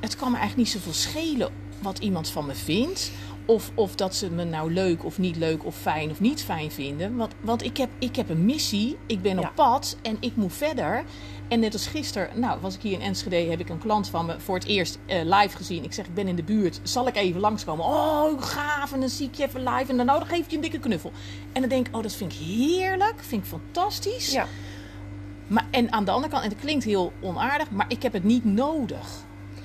het 0.00 0.16
kan 0.16 0.30
me 0.30 0.36
eigenlijk 0.38 0.68
niet 0.68 0.82
zoveel 0.82 0.92
schelen 1.00 1.50
wat 1.82 1.98
iemand 1.98 2.28
van 2.30 2.46
me 2.46 2.54
vindt. 2.54 3.10
Of, 3.46 3.70
of 3.74 3.94
dat 3.94 4.14
ze 4.14 4.30
me 4.30 4.44
nou 4.44 4.72
leuk 4.72 5.04
of 5.04 5.18
niet 5.18 5.36
leuk 5.36 5.64
of 5.64 5.76
fijn 5.76 6.10
of 6.10 6.20
niet 6.20 6.42
fijn 6.44 6.70
vinden. 6.70 7.16
Want, 7.16 7.32
want 7.40 7.64
ik, 7.64 7.76
heb, 7.76 7.88
ik 7.98 8.16
heb 8.16 8.28
een 8.28 8.44
missie, 8.44 8.96
ik 9.06 9.22
ben 9.22 9.38
Ja. 9.38 9.48
op 9.48 9.54
pad 9.54 9.96
en 10.02 10.16
ik 10.20 10.36
moet 10.36 10.52
verder. 10.52 11.04
En 11.48 11.60
net 11.60 11.72
als 11.72 11.86
gisteren, 11.86 12.40
nou 12.40 12.60
was 12.60 12.74
ik 12.74 12.80
hier 12.82 12.92
in 12.92 13.00
Enschede, 13.00 13.36
heb 13.36 13.60
ik 13.60 13.68
een 13.68 13.78
klant 13.78 14.08
van 14.08 14.26
me 14.26 14.40
voor 14.40 14.54
het 14.54 14.64
eerst 14.64 14.98
eh, 15.06 15.20
live 15.24 15.56
gezien. 15.56 15.84
Ik 15.84 15.92
zeg, 15.92 16.06
ik 16.06 16.14
ben 16.14 16.28
in 16.28 16.36
de 16.36 16.42
buurt, 16.42 16.80
zal 16.82 17.06
ik 17.06 17.16
even 17.16 17.40
langskomen? 17.40 17.84
Oh, 17.84 18.42
gaaf, 18.42 18.92
en 18.92 19.00
dan 19.00 19.08
zie 19.08 19.26
ik 19.28 19.34
je 19.34 19.44
even 19.46 19.62
live 19.62 19.90
en 19.90 19.96
dan, 19.96 20.06
nou, 20.06 20.18
dan 20.18 20.28
geef 20.28 20.44
ik 20.44 20.50
je 20.50 20.56
een 20.56 20.62
dikke 20.62 20.78
knuffel. 20.78 21.12
En 21.52 21.60
dan 21.60 21.70
denk 21.70 21.88
ik, 21.88 21.96
oh, 21.96 22.02
dat 22.02 22.12
vind 22.14 22.32
ik 22.32 22.38
heerlijk, 22.38 23.14
vind 23.16 23.42
ik 23.42 23.48
fantastisch. 23.48 24.32
ja. 24.32 24.46
Maar, 25.46 25.66
en 25.70 25.92
aan 25.92 26.04
de 26.04 26.10
andere 26.10 26.32
kant, 26.32 26.44
en 26.44 26.50
het 26.50 26.60
klinkt 26.60 26.84
heel 26.84 27.12
onaardig, 27.20 27.70
maar 27.70 27.86
ik 27.88 28.02
heb 28.02 28.12
het 28.12 28.24
niet 28.24 28.44
nodig. 28.44 29.06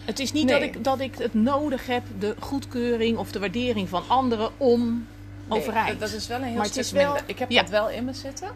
Het 0.05 0.19
is 0.19 0.31
niet 0.31 0.45
Nee. 0.45 0.59
dat, 0.59 0.75
ik, 0.75 0.83
dat 0.83 0.99
ik 0.99 1.15
het 1.17 1.33
nodig 1.33 1.87
heb, 1.87 2.03
de 2.19 2.35
goedkeuring 2.39 3.17
of 3.17 3.31
de 3.31 3.39
waardering 3.39 3.89
van 3.89 4.03
anderen 4.07 4.49
om 4.57 5.07
Nee, 5.47 5.59
overeind. 5.59 5.99
dat- 5.99 6.09
Dat 6.09 6.19
is 6.19 6.27
wel 6.27 6.37
een 6.37 6.43
heel 6.43 6.55
Maar 6.57 6.65
stuk 6.65 6.85
wel- 6.85 7.03
minder. 7.05 7.23
Ik 7.25 7.39
heb 7.39 7.49
ja. 7.49 7.61
dat 7.61 7.69
wel 7.69 7.89
in 7.89 8.05
me 8.05 8.13
zitten. 8.13 8.47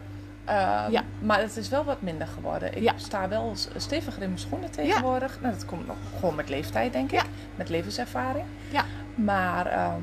Ehm, 0.44 0.90
Ja. 0.92 1.02
Maar 1.18 1.40
het 1.40 1.56
is 1.56 1.68
wel 1.68 1.84
wat 1.84 2.02
minder 2.02 2.26
geworden. 2.26 2.76
Ik 2.76 2.82
Ja. 2.82 2.92
sta 2.96 3.28
wel 3.28 3.52
steviger 3.76 4.22
in 4.22 4.28
mijn 4.28 4.40
schoenen 4.40 4.70
tegenwoordig. 4.70 5.38
Nou, 5.40 5.54
dat 5.54 5.64
komt 5.64 5.86
nog 5.86 5.96
gewoon 6.18 6.34
met 6.34 6.48
leeftijd, 6.48 6.92
denk 6.92 7.12
ik. 7.12 7.22
Met 7.56 7.68
levenservaring. 7.68 8.44
Ja. 8.70 8.84
Maar 9.14 9.66
ehm, 9.66 10.00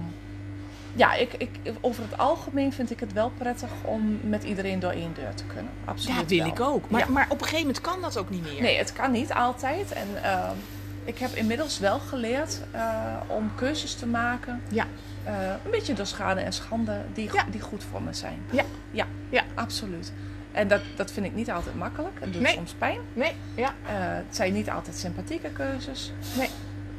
ja, 0.95 1.13
ik, 1.13 1.33
ik, 1.37 1.49
over 1.81 2.03
het 2.09 2.17
algemeen 2.17 2.73
vind 2.73 2.91
ik 2.91 2.99
het 2.99 3.13
wel 3.13 3.31
prettig 3.37 3.69
om 3.81 4.19
met 4.23 4.43
iedereen 4.43 4.79
door 4.79 4.91
één 4.91 5.13
deur 5.13 5.33
te 5.33 5.43
kunnen. 5.43 5.71
Absoluut 5.85 6.19
Ja, 6.19 6.25
wil 6.25 6.37
wel. 6.37 6.47
ik 6.47 6.59
ook. 6.59 6.89
Maar, 6.89 7.11
maar 7.11 7.25
op 7.29 7.37
een 7.37 7.47
gegeven 7.47 7.65
moment 7.65 7.81
kan 7.81 8.01
dat 8.01 8.17
ook 8.17 8.29
niet 8.29 8.41
meer. 8.43 8.61
Nee, 8.61 8.77
het 8.77 8.93
kan 8.93 9.11
niet 9.11 9.33
altijd. 9.33 9.91
En 9.91 10.07
ehm, 10.23 10.55
ik 11.05 11.17
heb 11.17 11.31
inmiddels 11.31 11.79
wel 11.79 11.99
geleerd 11.99 12.59
eh, 12.71 13.15
om 13.27 13.51
keuzes 13.55 13.93
te 13.95 14.05
maken. 14.05 14.61
Ja. 14.69 14.85
eh, 15.23 15.33
een 15.65 15.71
beetje 15.71 15.93
door 15.93 16.05
schade 16.05 16.41
en 16.41 16.53
schande 16.53 17.01
die, 17.13 17.29
Ja. 17.33 17.45
die 17.51 17.61
goed 17.61 17.83
voor 17.83 18.01
me 18.01 18.13
zijn. 18.13 18.39
Ja. 18.51 18.63
Ja, 18.91 19.05
Ja. 19.29 19.43
absoluut. 19.53 20.11
En 20.51 20.67
dat, 20.67 20.81
dat 20.95 21.11
vind 21.11 21.25
ik 21.25 21.33
niet 21.35 21.51
altijd 21.51 21.75
makkelijk. 21.75 22.17
Het 22.19 22.33
doet 22.33 22.41
Nee. 22.41 22.53
soms 22.53 22.73
pijn. 22.73 22.99
Nee, 23.13 23.35
ja. 23.55 23.67
Eh, 23.67 23.93
het 23.95 24.35
zijn 24.35 24.53
niet 24.53 24.69
altijd 24.69 24.95
sympathieke 24.97 25.49
keuzes. 25.49 26.11
Nee. 26.37 26.49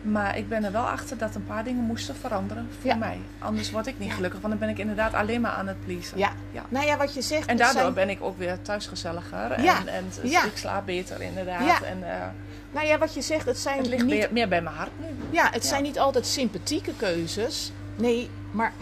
Maar 0.04 0.38
ik 0.38 0.48
ben 0.48 0.64
er 0.64 0.72
wel 0.72 0.88
achter 0.88 1.18
dat 1.18 1.34
een 1.34 1.44
paar 1.44 1.64
dingen 1.64 1.82
moesten 1.84 2.16
veranderen 2.16 2.68
voor 2.80 2.90
Ja. 2.90 2.96
mij. 2.96 3.18
Anders 3.38 3.70
word 3.70 3.86
ik 3.86 3.98
niet 3.98 4.08
Ja. 4.08 4.14
gelukkig, 4.14 4.40
want 4.40 4.52
dan 4.52 4.60
ben 4.60 4.68
ik 4.74 4.78
inderdaad 4.78 5.14
alleen 5.14 5.40
maar 5.40 5.50
aan 5.50 5.66
het 5.66 5.84
pleasen. 5.84 6.18
Ja. 6.18 6.32
Ja. 6.50 6.62
Nou 6.68 6.86
ja, 6.86 6.96
wat 6.96 7.14
je 7.14 7.22
zegt. 7.22 7.46
En 7.48 7.56
daardoor 7.56 7.80
zijn- 7.82 7.94
ben 7.94 8.10
ik 8.10 8.18
ook 8.22 8.38
weer 8.38 8.62
thuisgezelliger. 8.62 9.50
En, 9.50 9.86
en 9.88 10.04
ik 10.22 10.50
slaap 10.54 10.86
beter 10.86 11.22
inderdaad. 11.22 11.82
En, 11.82 12.10
eh, 12.10 12.26
Nou 12.70 12.86
ja, 12.86 12.98
wat 12.98 13.14
je 13.14 13.22
zegt, 13.22 13.46
het 13.46 13.58
zijn 13.58 13.78
het 13.78 13.86
ligt 13.86 14.04
niet 14.04 14.14
meer, 14.14 14.28
meer 14.32 14.48
bij 14.48 14.62
mijn 14.62 14.76
hart 14.76 14.90
nu. 15.00 15.06
Ja, 15.30 15.48
het 15.50 15.64
zijn 15.66 15.82
niet 15.82 15.98
altijd 15.98 16.26
sympathieke 16.26 16.92
keuzes. 16.96 17.72
Nee, 17.96 18.30
maar 18.50 18.72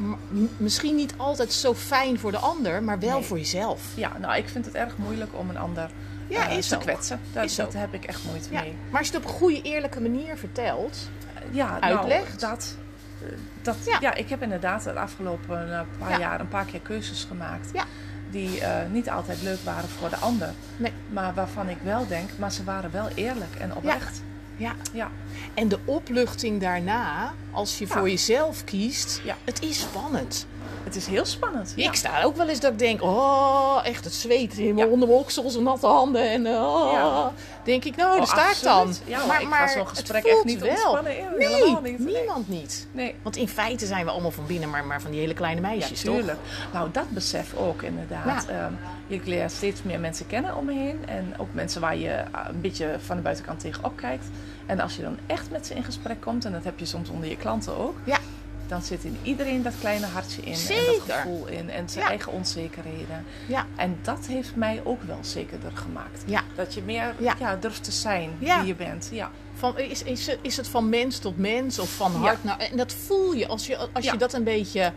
misschien 0.56 0.94
niet 0.96 1.14
altijd 1.16 1.52
zo 1.52 1.74
fijn 1.74 2.18
voor 2.18 2.30
de 2.30 2.38
ander, 2.38 2.82
maar 2.82 2.98
wel 2.98 3.18
Nee. 3.18 3.22
voor 3.26 3.38
jezelf. 3.38 3.82
Ja, 3.94 4.12
nou, 4.20 4.36
ik 4.36 4.48
vind 4.48 4.64
het 4.64 4.74
erg 4.74 4.96
moeilijk 4.96 5.30
om 5.38 5.50
een 5.50 5.58
ander 5.58 5.90
Ja, 6.32 6.48
eh, 6.48 6.56
is 6.56 6.68
te 6.68 6.78
kwetsen. 6.78 7.20
Dat, 7.32 7.44
Is 7.44 7.54
dat 7.54 7.72
heb 7.72 7.94
ik 7.94 8.04
echt 8.04 8.24
moeite 8.24 8.48
Ja. 8.52 8.60
mee. 8.60 8.74
Maar 8.90 8.98
als 9.00 9.08
je 9.08 9.14
het 9.16 9.24
op 9.24 9.30
een 9.30 9.36
goede, 9.36 9.62
eerlijke 9.62 10.00
manier 10.00 10.36
vertelt. 10.36 11.08
Ja, 11.50 11.80
Uitlegt. 11.80 12.40
Nou, 12.40 12.54
dat, 12.54 12.76
eh, 13.22 13.28
dat, 13.62 13.76
Ja. 13.86 13.98
ja. 14.00 14.14
ik 14.14 14.28
heb 14.28 14.42
inderdaad 14.42 14.82
de 14.84 14.92
afgelopen 14.92 15.72
eh, 15.72 15.80
paar 15.98 16.10
Ja. 16.10 16.18
jaar 16.18 16.40
een 16.40 16.48
paar 16.48 16.64
keer 16.64 16.80
keuzes 16.80 17.24
gemaakt. 17.24 17.70
Ja. 17.72 17.84
Die 18.30 18.60
eh, 18.60 18.90
niet 18.90 19.10
altijd 19.10 19.42
leuk 19.42 19.60
waren 19.64 19.88
voor 19.88 20.08
de 20.08 20.16
ander. 20.16 20.52
Nee. 20.76 20.92
Maar 21.10 21.34
waarvan 21.34 21.68
ik 21.68 21.78
wel 21.82 22.06
denk, 22.06 22.30
maar 22.38 22.52
ze 22.52 22.64
waren 22.64 22.90
wel 22.92 23.08
eerlijk 23.14 23.54
en 23.58 23.74
oprecht. 23.76 24.22
Ja. 24.56 24.72
Ja. 24.92 25.10
En 25.54 25.68
de 25.68 25.78
opluchting 25.84 26.60
daarna, 26.60 27.32
als 27.52 27.78
je 27.78 27.84
Ja. 27.88 27.94
voor 27.96 28.10
jezelf 28.10 28.64
kiest, 28.64 29.20
Ja. 29.24 29.36
het 29.44 29.62
is 29.62 29.80
spannend. 29.80 30.46
Het 30.84 30.96
is 30.96 31.06
heel 31.06 31.24
spannend. 31.24 31.72
Ja. 31.76 31.88
Ik 31.88 31.94
sta 31.94 32.22
ook 32.22 32.36
wel 32.36 32.48
eens 32.48 32.60
dat 32.60 32.72
ik 32.72 32.78
denk, 32.78 33.02
oh, 33.02 33.80
echt 33.84 34.04
het 34.04 34.14
zweet 34.14 34.58
in 34.58 34.74
mijn 34.74 34.86
Ja. 34.86 34.92
onder 34.92 35.08
mijn 35.08 35.20
oksels 35.20 35.56
en 35.56 35.62
natte 35.62 35.86
handen. 35.86 36.30
En 36.30 36.46
oh, 36.46 36.92
Ja. 36.92 37.32
denk 37.64 37.84
ik, 37.84 37.96
nou, 37.96 38.10
daar 38.10 38.20
Oh, 38.20 38.26
sta 38.26 38.50
ik 38.50 38.62
dan. 38.62 38.94
maar 39.28 39.42
ik 39.42 39.48
ga 39.50 39.68
zo'n 39.68 39.88
gesprek 39.88 40.24
echt 40.24 40.44
niet 40.44 40.60
wel. 40.60 40.98
in. 40.98 41.04
Nee, 41.04 41.24
Helemaal 41.48 41.80
niet. 41.82 41.98
Nee. 41.98 42.14
niemand 42.16 42.48
niet. 42.48 42.86
Nee. 42.92 43.14
Want 43.22 43.36
in 43.36 43.48
feite 43.48 43.86
zijn 43.86 44.04
we 44.04 44.10
allemaal 44.10 44.30
van 44.30 44.46
binnen 44.46 44.70
maar, 44.70 44.84
maar 44.84 45.00
van 45.00 45.10
die 45.10 45.20
hele 45.20 45.34
kleine 45.34 45.60
meisjes, 45.60 46.00
toch? 46.00 46.14
tuurlijk. 46.14 46.38
Nou, 46.72 46.88
dat 46.92 47.10
besef 47.10 47.54
ook 47.54 47.82
inderdaad. 47.82 48.46
Ja. 48.48 48.64
Ehm, 48.64 48.72
je 49.06 49.20
leert 49.24 49.52
steeds 49.52 49.82
meer 49.82 50.00
mensen 50.00 50.26
kennen 50.26 50.56
om 50.56 50.64
me 50.64 50.72
heen. 50.72 51.06
En 51.06 51.34
ook 51.38 51.48
mensen 51.52 51.80
waar 51.80 51.96
je 51.96 52.08
eh, 52.10 52.24
een 52.48 52.60
beetje 52.60 52.96
van 53.04 53.16
de 53.16 53.22
buitenkant 53.22 53.60
tegenop 53.60 53.96
kijkt. 53.96 54.26
En 54.66 54.80
als 54.80 54.96
je 54.96 55.02
dan 55.02 55.18
echt 55.26 55.50
met 55.50 55.66
ze 55.66 55.74
in 55.74 55.84
gesprek 55.84 56.20
komt, 56.20 56.44
en 56.44 56.52
dat 56.52 56.64
heb 56.64 56.78
je 56.78 56.86
soms 56.86 57.08
onder 57.08 57.28
je 57.28 57.36
klanten 57.36 57.76
ook. 57.76 57.96
Ja. 58.04 58.18
Dan 58.66 58.82
zit 58.82 59.04
in 59.04 59.16
iedereen 59.22 59.62
dat 59.62 59.72
kleine 59.80 60.06
hartje 60.06 60.42
in. 60.42 60.52
En 60.52 60.84
dat 61.06 61.16
gevoel 61.16 61.46
in. 61.46 61.70
En 61.70 61.88
zijn 61.88 62.04
Ja. 62.04 62.10
eigen 62.10 62.32
onzekerheden. 62.32 63.24
Ja. 63.46 63.66
En 63.76 63.98
dat 64.02 64.26
heeft 64.26 64.56
mij 64.56 64.80
ook 64.84 65.02
wel 65.02 65.18
zekerder 65.20 65.70
gemaakt. 65.74 66.22
Ja. 66.26 66.42
Dat 66.54 66.74
je 66.74 66.82
meer 66.82 67.14
Ja. 67.18 67.56
durft 67.56 67.84
te 67.84 67.92
zijn 67.92 68.30
wie 68.38 68.64
je 68.64 68.74
bent. 68.74 69.08
Ja. 69.12 69.30
Van, 69.54 69.78
is, 69.78 70.02
is, 70.02 70.26
het- 70.26 70.38
is 70.42 70.56
het 70.56 70.68
van 70.68 70.88
mens 70.88 71.18
tot 71.18 71.36
mens 71.38 71.78
of 71.78 71.90
van 71.96 72.12
hart 72.14 72.44
naar... 72.44 72.58
En 72.58 72.76
dat 72.76 72.92
voel 72.92 73.32
je 73.32 73.48
als 73.48 73.66
je, 73.66 73.88
als 73.92 74.04
je 74.04 74.16
dat 74.16 74.32
een 74.32 74.44
beetje... 74.44 74.92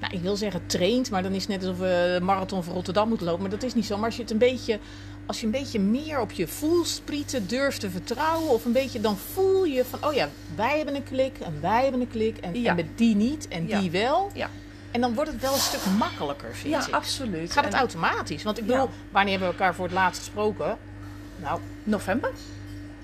Nou, 0.00 0.14
ik 0.14 0.20
wil 0.20 0.36
zeggen 0.36 0.66
traint, 0.66 1.10
maar 1.10 1.22
dan 1.22 1.32
is 1.32 1.40
het 1.40 1.48
net 1.50 1.60
alsof 1.60 1.78
we 1.78 2.14
de 2.18 2.24
marathon 2.24 2.62
van 2.62 2.74
Rotterdam 2.74 3.08
moeten 3.08 3.26
lopen. 3.26 3.42
Maar 3.42 3.50
dat 3.50 3.62
is 3.62 3.74
niet 3.74 3.84
zo. 3.86 3.96
Maar 3.96 4.04
als 4.06 4.16
je 4.16 4.22
het 4.22 4.30
een 4.30 4.38
beetje... 4.38 4.78
Als 5.26 5.40
je 5.40 5.46
een 5.46 5.52
beetje 5.52 5.80
meer 5.80 6.20
op 6.20 6.32
je 6.32 6.46
voelsprieten 6.48 7.46
durft 7.46 7.80
te 7.80 7.90
vertrouwen... 7.90 8.50
of 8.52 8.64
een 8.64 8.72
beetje, 8.72 9.00
dan 9.00 9.16
voel 9.16 9.64
je 9.64 9.84
van... 9.84 10.04
Oh 10.08 10.14
ja, 10.14 10.28
wij 10.54 10.76
hebben 10.76 10.94
een 10.94 11.02
klik 11.04 11.38
en 11.38 11.58
wij 11.60 11.82
hebben 11.82 12.00
een 12.00 12.08
klik. 12.10 12.36
En, 12.38 12.60
Ja. 12.60 12.70
en 12.70 12.76
met 12.76 12.86
die 12.98 13.14
niet 13.16 13.48
en 13.48 13.66
Ja. 13.68 13.80
die 13.80 13.90
wel. 13.90 14.30
Ja. 14.34 14.50
En 14.90 15.00
dan 15.00 15.14
wordt 15.14 15.30
het 15.30 15.40
wel 15.40 15.52
een 15.52 15.58
stuk 15.60 15.80
makkelijker, 15.98 16.54
vind 16.54 16.74
Ja, 16.74 16.86
ik. 16.86 16.94
absoluut. 16.94 17.52
Gaat 17.52 17.64
het 17.64 17.74
automatisch? 17.74 18.42
Want 18.42 18.58
ik 18.58 18.66
bedoel, 18.66 18.88
wanneer 19.10 19.30
hebben 19.30 19.48
we 19.48 19.54
elkaar 19.58 19.74
voor 19.74 19.84
het 19.84 19.94
laatst 19.94 20.18
gesproken? 20.22 20.78
Nou, 21.36 21.60
November? 21.84 22.30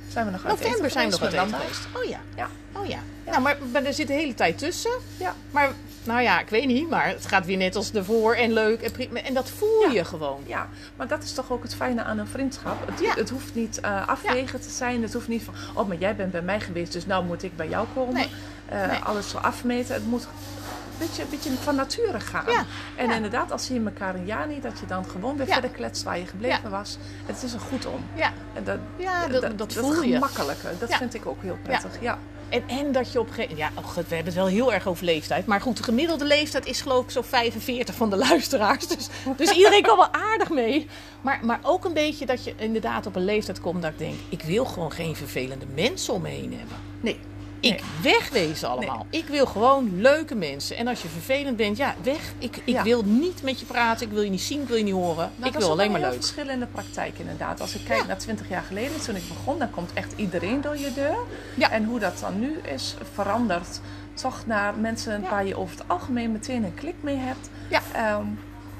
Zijn 0.09 0.24
we 0.26 0.31
nog 0.33 0.42
november 0.44 0.90
zijn 0.90 1.11
we 1.11 1.18
nog 1.18 1.29
eten 1.33 1.50
met 1.50 1.61
geweest. 1.61 1.88
Oh 1.96 2.05
ja. 2.05 2.20
Ja. 2.37 2.48
Oh 2.72 2.87
ja. 2.87 2.98
Nou, 3.26 3.40
maar, 3.42 3.59
maar 3.72 3.85
er 3.85 3.94
zit 3.94 4.07
de 4.07 4.12
hele 4.12 4.35
tijd 4.35 4.59
tussen. 4.59 4.90
Ja. 5.16 5.35
Maar, 5.50 5.72
nou 6.05 6.21
ja, 6.23 6.41
ik 6.41 6.49
weet 6.49 6.67
niet. 6.67 6.89
Maar 6.89 7.07
het 7.09 7.27
gaat 7.27 7.47
weer 7.47 7.57
net 7.57 7.77
als 7.77 7.93
ervoor 7.93 8.35
en 8.35 8.53
leuk 8.53 8.81
en 8.83 8.93
prima. 8.93 9.21
En 9.23 9.35
dat 9.35 9.51
voel 9.51 9.81
Ja. 9.87 9.91
je 9.93 10.05
gewoon. 10.05 10.43
Ja, 10.47 10.69
maar 10.97 11.09
dat 11.09 11.23
is 11.23 11.33
toch 11.33 11.51
ook 11.53 11.63
het 11.63 11.75
fijne 11.75 12.03
aan 12.03 12.19
een 12.19 12.27
vriendschap. 12.27 12.87
Het, 12.91 13.01
Ja. 13.01 13.15
het 13.15 13.31
hoeft 13.31 13.55
niet 13.55 13.81
eh, 13.81 14.09
afwegen 14.09 14.61
te 14.61 14.71
zijn. 14.71 15.03
Het 15.03 15.13
hoeft 15.13 15.29
niet 15.29 15.43
van, 15.43 15.55
oh, 15.75 15.89
maar 15.89 15.97
jij 15.97 16.17
bent 16.17 16.33
bij 16.33 16.43
mij 16.43 16.61
geweest, 16.61 16.93
dus 16.93 17.07
nou 17.07 17.25
moet 17.25 17.43
ik 17.43 17.57
bij 17.57 17.69
jou 17.69 17.87
komen. 17.95 18.15
Nee. 18.15 18.29
Eh, 18.69 18.87
Nee. 18.87 18.99
Alles 18.99 19.31
zo 19.31 19.39
afmeten. 19.39 19.95
Het 19.95 20.07
moet 20.07 20.23
een 20.23 21.07
beetje, 21.07 21.23
een 21.23 21.29
beetje 21.31 21.51
van 21.63 21.75
nature 21.75 22.21
gaan. 22.21 22.45
Ja. 22.47 22.65
En 22.97 23.11
inderdaad, 23.11 23.53
als 23.53 23.69
je 23.69 23.83
elkaar 23.85 24.15
een 24.15 24.27
jaar 24.27 24.47
niet, 24.47 24.63
dat 24.63 24.79
je 24.79 24.87
dan 24.87 25.05
gewoon 25.05 25.37
weer 25.37 25.47
verder 25.47 25.71
kletst 25.71 26.03
waar 26.03 26.19
je 26.19 26.27
gebleven 26.27 26.71
was. 26.71 26.99
Het 27.27 27.43
is 27.43 27.53
er 27.53 27.61
goed 27.61 27.87
om. 27.87 28.05
Ja. 28.15 28.33
En 28.53 28.65
dat, 28.65 28.79
Ja, 28.97 29.27
dat- 29.27 29.59
dat 29.59 29.73
voel 29.73 30.03
je. 30.03 30.13
gemakkelijke, 30.13 30.69
dat 30.79 30.89
Ja. 30.91 30.97
vind 30.97 31.15
ik 31.15 31.27
ook 31.27 31.43
heel 31.43 31.59
prettig. 31.63 31.91
Ja. 32.01 32.19
En, 32.51 32.63
en 32.67 32.93
dat 32.93 33.13
je 33.13 33.21
op 33.21 33.29
een 33.29 33.35
gegeven 33.35 33.57
Ja, 33.57 33.71
oh 33.75 33.95
we 33.95 34.01
hebben 34.09 34.25
het 34.25 34.35
wel 34.35 34.47
heel 34.47 34.73
erg 34.73 34.87
over 34.87 35.05
leeftijd. 35.05 35.47
Maar 35.47 35.61
goed, 35.61 35.77
de 35.77 35.83
gemiddelde 35.83 36.25
leeftijd 36.25 36.67
is 36.67 36.81
geloof 36.81 37.05
ik 37.05 37.11
zo 37.11 37.23
45 37.23 37.95
van 37.95 38.11
de 38.11 38.17
luisteraars. 38.29 38.87
Dus, 38.87 39.09
dus 39.37 39.51
iedereen 39.51 39.83
kan 39.83 39.97
wel 39.97 40.13
aardig 40.13 40.51
mee. 40.51 40.87
Maar, 41.21 41.41
maar 41.43 41.61
ook 41.63 41.85
een 41.85 41.93
beetje 41.93 42.27
dat 42.27 42.45
je 42.45 42.55
inderdaad 42.57 43.07
op 43.07 43.17
een 43.17 43.25
leeftijd 43.25 43.61
komt 43.61 43.83
dat 43.83 43.93
ik 43.93 43.99
denk... 43.99 44.15
Ik 44.29 44.43
wil 44.43 44.65
gewoon 44.65 44.93
geen 44.93 45.17
vervelende 45.17 45.67
mensen 45.75 46.15
om 46.15 46.23
me 46.23 46.29
heen 46.29 46.55
hebben. 46.59 46.77
Nee. 47.01 47.30
Ik 47.61 47.83
wegwezen 48.03 48.68
allemaal. 48.68 49.07
Ik 49.11 49.27
wil 49.27 49.46
gewoon 49.46 50.01
leuke 50.01 50.35
mensen. 50.35 50.77
En 50.77 50.87
als 50.88 51.03
je 51.03 51.09
vervelend 51.09 51.57
bent, 51.57 51.77
ja, 51.77 51.94
weg. 52.03 52.33
Ik, 52.38 52.57
ik 52.57 52.75
Ja. 52.75 52.83
wil 52.83 53.03
niet 53.05 53.42
met 53.42 53.61
je 53.61 53.66
praten. 53.66 54.07
Ik 54.07 54.12
wil 54.12 54.23
je 54.23 54.31
niet 54.31 54.40
zien. 54.40 54.61
Ik 54.62 54.68
wil 54.68 54.77
je 54.77 54.83
niet 54.85 54.94
horen. 54.94 55.16
Nou, 55.37 55.46
ik 55.46 55.53
dat 55.53 55.55
is 55.55 55.59
wil 55.62 55.70
alleen 55.70 55.87
maar 55.90 55.96
een 56.01 56.07
heel 56.07 56.11
leuk. 56.14 56.23
verschil 56.23 56.49
in 56.49 56.61
de 56.61 56.66
praktijk 56.66 57.18
inderdaad. 57.18 57.61
Als 57.61 57.75
ik 57.75 57.85
kijk 57.85 58.01
Ja. 58.01 58.07
naar 58.07 58.18
20 58.18 58.49
jaar 58.49 58.62
geleden, 58.62 59.01
toen 59.01 59.16
ik 59.16 59.29
begon, 59.29 59.59
dan 59.59 59.70
komt 59.70 59.90
echt 59.94 60.12
iedereen 60.16 60.61
door 60.61 60.77
je 60.79 60.92
deur. 60.94 61.16
Ja. 61.55 61.70
En 61.70 61.85
hoe 61.85 61.99
dat 61.99 62.18
dan 62.20 62.40
nu 62.40 62.59
is 62.75 62.94
veranderd, 63.14 63.81
toch 64.14 64.46
naar 64.46 64.75
mensen 64.75 65.23
waar 65.31 65.46
je 65.46 65.57
over 65.57 65.77
het 65.79 65.88
algemeen 65.88 66.33
meteen 66.33 66.64
een 66.64 66.75
klik 66.75 66.94
mee 67.01 67.16
hebt. 67.16 67.51
Ja. 67.68 67.81
Ehm, 67.92 68.25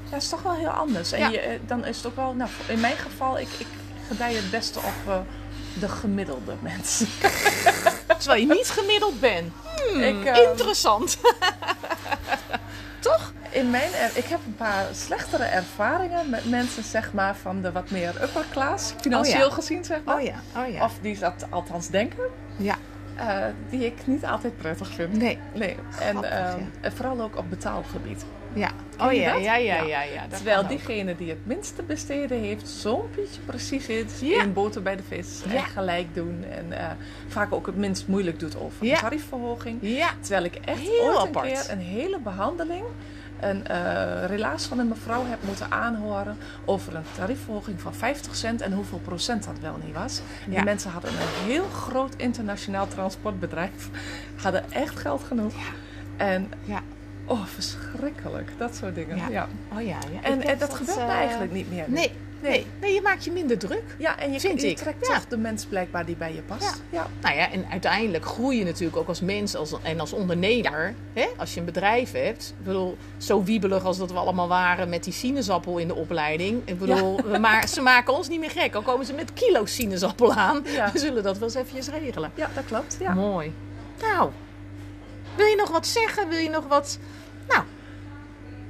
Ja, 0.09 0.17
het 0.17 0.23
is 0.23 0.29
toch 0.29 0.41
wel 0.43 0.53
heel 0.55 0.69
anders. 0.69 1.11
En 1.11 1.31
je, 1.31 1.39
eh, 1.39 1.59
dan 1.67 1.85
is 1.85 1.97
het 1.97 2.05
ook 2.05 2.15
wel, 2.15 2.33
nou, 2.33 2.49
in 2.67 2.79
mijn 2.79 2.97
geval, 2.97 3.39
ik, 3.39 3.47
ik 3.57 3.67
gedij 4.07 4.33
het 4.33 4.51
beste 4.51 4.79
op 4.79 4.93
eh, 5.07 5.17
de 5.81 5.89
gemiddelde 5.89 6.53
mensen. 6.59 7.07
Terwijl 8.19 8.41
je 8.41 8.47
niet 8.53 8.69
gemiddeld 8.69 9.19
bent. 9.19 9.53
Hmm, 9.91 10.01
Ik, 10.01 10.25
ehm, 10.25 10.49
interessant. 10.49 11.17
Toch? 12.99 13.33
In 13.49 13.69
mijn, 13.69 13.93
er- 13.93 14.11
ik 14.17 14.25
heb 14.25 14.39
een 14.45 14.55
paar 14.55 14.85
slechtere 14.91 15.43
ervaringen 15.43 16.29
met 16.29 16.49
mensen, 16.49 16.83
zeg 16.83 17.13
maar, 17.13 17.35
van 17.35 17.61
de 17.61 17.71
wat 17.71 17.89
meer 17.89 18.13
upper 18.23 18.45
class, 18.51 18.93
financieel 19.01 19.43
Oh 19.43 19.49
ja. 19.49 19.53
gezien, 19.55 19.83
zeg 19.83 19.99
maar. 20.05 20.15
Oh 20.15 20.21
ja, 20.21 20.35
oh 20.57 20.73
ja. 20.73 20.83
Of 20.83 20.93
die 21.01 21.19
dat 21.19 21.45
althans 21.49 21.87
denken, 21.87 22.23
ja. 22.55 22.75
eh, 23.15 23.37
die 23.69 23.85
ik 23.85 24.07
niet 24.07 24.25
altijd 24.25 24.57
prettig 24.57 24.87
vind. 24.93 25.17
Nee. 25.17 25.39
Nee, 25.53 25.75
en 25.99 26.23
ehm, 26.23 26.59
ja. 26.81 26.91
vooral 26.91 27.21
ook 27.21 27.37
op 27.37 27.49
betaalgebied. 27.49 28.23
Ja. 28.53 28.71
Oh 28.99 29.13
ja, 29.13 29.33
ja, 29.35 29.55
ja, 29.55 29.55
Ja. 29.55 29.81
ja, 29.83 30.01
ja. 30.01 30.27
Terwijl 30.29 30.67
diegene 30.67 31.15
die 31.15 31.29
het 31.29 31.45
minste 31.45 31.83
besteden 31.83 32.39
heeft, 32.39 32.67
zo'n 32.67 33.01
beetje 33.15 33.41
precies 33.45 33.87
Ja. 34.19 34.41
in 34.41 34.53
boter 34.53 34.81
bij 34.81 34.95
de 34.95 35.03
vis. 35.07 35.41
Ja. 35.49 35.55
En 35.55 35.63
gelijk 35.63 36.15
doen. 36.15 36.43
En 36.43 36.79
eh, 36.79 36.85
vaak 37.27 37.53
ook 37.53 37.65
het 37.65 37.75
minst 37.75 38.07
moeilijk 38.07 38.39
doet 38.39 38.57
over 38.59 38.85
Ja. 38.85 38.93
een 38.93 38.99
tariefverhoging. 38.99 39.77
Ja. 39.81 40.09
Terwijl 40.19 40.43
ik 40.43 40.55
echt 40.55 40.79
Heel 40.79 41.25
een 41.25 41.31
keer 41.41 41.65
een 41.69 41.79
hele 41.79 42.19
behandeling, 42.19 42.83
een 43.39 43.67
eh, 43.67 44.25
relaas 44.25 44.65
van 44.65 44.79
een 44.79 44.87
mevrouw 44.87 45.25
heb 45.25 45.39
moeten 45.43 45.71
aanhoren 45.71 46.37
over 46.65 46.95
een 46.95 47.03
tariefverhoging 47.17 47.81
van 47.81 47.93
50 47.93 48.35
cent 48.35 48.61
en 48.61 48.71
hoeveel 48.73 48.99
procent 48.99 49.43
dat 49.43 49.59
wel 49.61 49.75
niet 49.85 49.95
was. 49.95 50.21
Ja. 50.47 50.55
Die 50.55 50.63
mensen 50.63 50.91
hadden 50.91 51.11
een 51.11 51.45
heel 51.51 51.65
groot 51.65 52.13
internationaal 52.15 52.87
transportbedrijf, 52.87 53.89
hadden 54.43 54.71
echt 54.71 54.99
geld 54.99 55.23
genoeg. 55.23 55.53
En 56.17 56.51
Ja. 56.65 56.81
Oh, 57.31 57.45
verschrikkelijk, 57.45 58.51
dat 58.57 58.75
soort 58.75 58.95
dingen. 58.95 59.17
Ja. 59.17 59.29
Ja. 59.29 59.47
Oh 59.73 59.81
ja, 59.81 59.97
ja. 60.13 60.21
En, 60.21 60.41
en 60.41 60.47
heb 60.47 60.59
dat 60.59 60.73
gebeurt 60.73 60.97
eh, 60.97 61.07
eigenlijk 61.07 61.51
niet 61.51 61.71
meer. 61.71 61.85
Nee, 61.87 62.11
nee, 62.41 62.65
nee. 62.81 62.93
je 62.93 63.01
maakt 63.01 63.23
je 63.23 63.31
minder 63.31 63.57
druk. 63.57 63.95
Ja, 63.97 64.19
en 64.19 64.33
je, 64.33 64.39
Vind 64.39 64.61
je 64.61 64.69
ik. 64.69 64.77
trekt 64.77 65.07
Ja. 65.07 65.13
toch 65.13 65.27
de 65.27 65.37
mens 65.37 65.65
blijkbaar 65.65 66.05
die 66.05 66.15
bij 66.15 66.33
je 66.33 66.41
past. 66.41 66.81
Ja. 66.89 67.07
Nou 67.21 67.35
ja, 67.35 67.51
en 67.51 67.65
uiteindelijk 67.71 68.25
groei 68.25 68.57
je 68.57 68.65
natuurlijk 68.65 68.97
ook 68.97 69.07
als 69.07 69.21
mens 69.21 69.55
als, 69.55 69.73
en 69.81 69.99
als 69.99 70.13
ondernemer. 70.13 70.93
Hè? 71.13 71.27
Als 71.37 71.53
je 71.53 71.59
een 71.59 71.65
bedrijf 71.65 72.11
hebt. 72.11 72.53
Ik 72.59 72.65
bedoel, 72.65 72.97
zo 73.17 73.43
wiebelig 73.43 73.83
als 73.83 73.97
dat 73.97 74.11
we 74.11 74.17
allemaal 74.17 74.47
waren 74.47 74.89
met 74.89 75.03
die 75.03 75.13
sinaasappel 75.13 75.77
in 75.77 75.87
de 75.87 75.95
opleiding. 75.95 76.61
Ik 76.65 76.79
bedoel, 76.79 77.21
we 77.25 77.37
ma 77.37 77.67
ze 77.67 77.81
maken 77.81 78.13
ons 78.13 78.27
niet 78.27 78.39
meer 78.39 78.51
gek. 78.51 78.75
Al 78.75 78.81
komen 78.81 79.05
ze 79.05 79.13
met 79.13 79.33
kilo's 79.33 79.75
sinaasappel 79.75 80.33
aan. 80.33 80.61
Ja. 80.65 80.91
We 80.91 80.99
zullen 80.99 81.23
dat 81.23 81.37
wel 81.37 81.47
eens 81.47 81.57
eventjes 81.57 81.89
regelen. 81.89 82.31
Ja, 82.35 82.49
dat 82.55 82.65
klopt. 82.65 82.97
Ja. 82.99 83.13
Mooi. 83.13 83.53
Nou, 84.01 84.31
wil 85.35 85.45
je 85.45 85.55
nog 85.55 85.69
wat 85.69 85.87
zeggen? 85.87 86.29
Wil 86.29 86.37
je 86.37 86.49
nog 86.49 86.67
wat... 86.67 86.99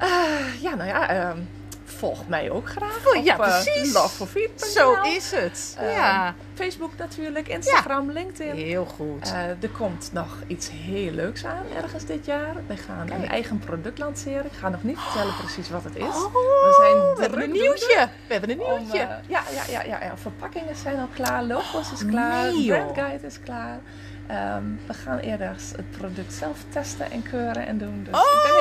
Eh, 0.02 0.62
ja, 0.62 0.76
nou 0.76 0.90
ja, 0.90 1.10
ehm, 1.10 1.38
volg 1.86 2.28
mij 2.28 2.52
ook 2.52 2.70
graag. 2.70 2.98
Oh, 3.08 3.24
ja, 3.24 3.36
op, 3.36 3.42
eh, 3.42 3.62
precies. 3.64 3.94
loveforfeet.nl. 3.94 4.70
zo 4.70 5.02
is 5.02 5.32
het. 5.32 5.76
Eh, 5.80 5.94
ja, 5.94 6.36
Facebook 6.54 6.92
natuurlijk, 6.98 7.48
Instagram, 7.48 8.12
LinkedIn. 8.12 8.56
heel 8.56 8.86
goed. 8.86 9.32
Eh, 9.32 9.50
er 9.50 9.70
komt 9.78 10.10
nog 10.14 10.38
iets 10.48 10.70
heel 10.72 11.12
leuks 11.12 11.46
aan 11.46 11.64
ergens 11.84 12.06
dit 12.06 12.26
jaar. 12.26 12.56
We 12.68 12.78
gaan 12.78 13.12
een 13.12 13.28
eigen 13.30 13.60
product 13.60 13.98
lanceren. 14.00 14.46
Ik 14.46 14.52
ga 14.60 14.70
nog 14.70 14.84
niet 14.84 15.00
vertellen 15.00 15.36
precies 15.36 15.70
wat 15.70 15.84
het 15.84 15.96
is. 15.96 16.04
Oh, 16.04 16.34
we 16.34 16.76
zijn 16.80 16.96
we 17.16 17.22
hebben 17.22 17.42
een 17.44 17.52
nieuwtje. 17.52 18.10
We 18.28 18.34
hebben 18.34 18.50
een 18.50 18.58
nieuwtje. 18.58 18.98
ja, 18.98 19.22
ja, 19.28 19.44
ja, 19.70 19.82
ja, 19.84 20.04
ja, 20.04 20.18
verpakkingen 20.18 20.76
zijn 20.76 21.00
al 21.00 21.08
klaar, 21.14 21.44
logo's 21.44 21.92
is 21.92 22.06
klaar, 22.06 22.44
Nee, 22.52 22.64
joh. 22.64 22.78
brandguide 22.78 23.26
is 23.28 23.40
klaar. 23.40 23.80
Ehm, 24.32 24.64
we 24.88 24.94
gaan 24.94 25.18
eerder 25.18 25.48
het 25.76 25.92
product 25.98 26.34
zelf 26.34 26.58
testen 26.70 27.12
en 27.12 27.24
keuren 27.24 27.66
en 27.68 27.78
doen. 27.78 28.04
Dus 28.04 28.14
ik 28.14 28.20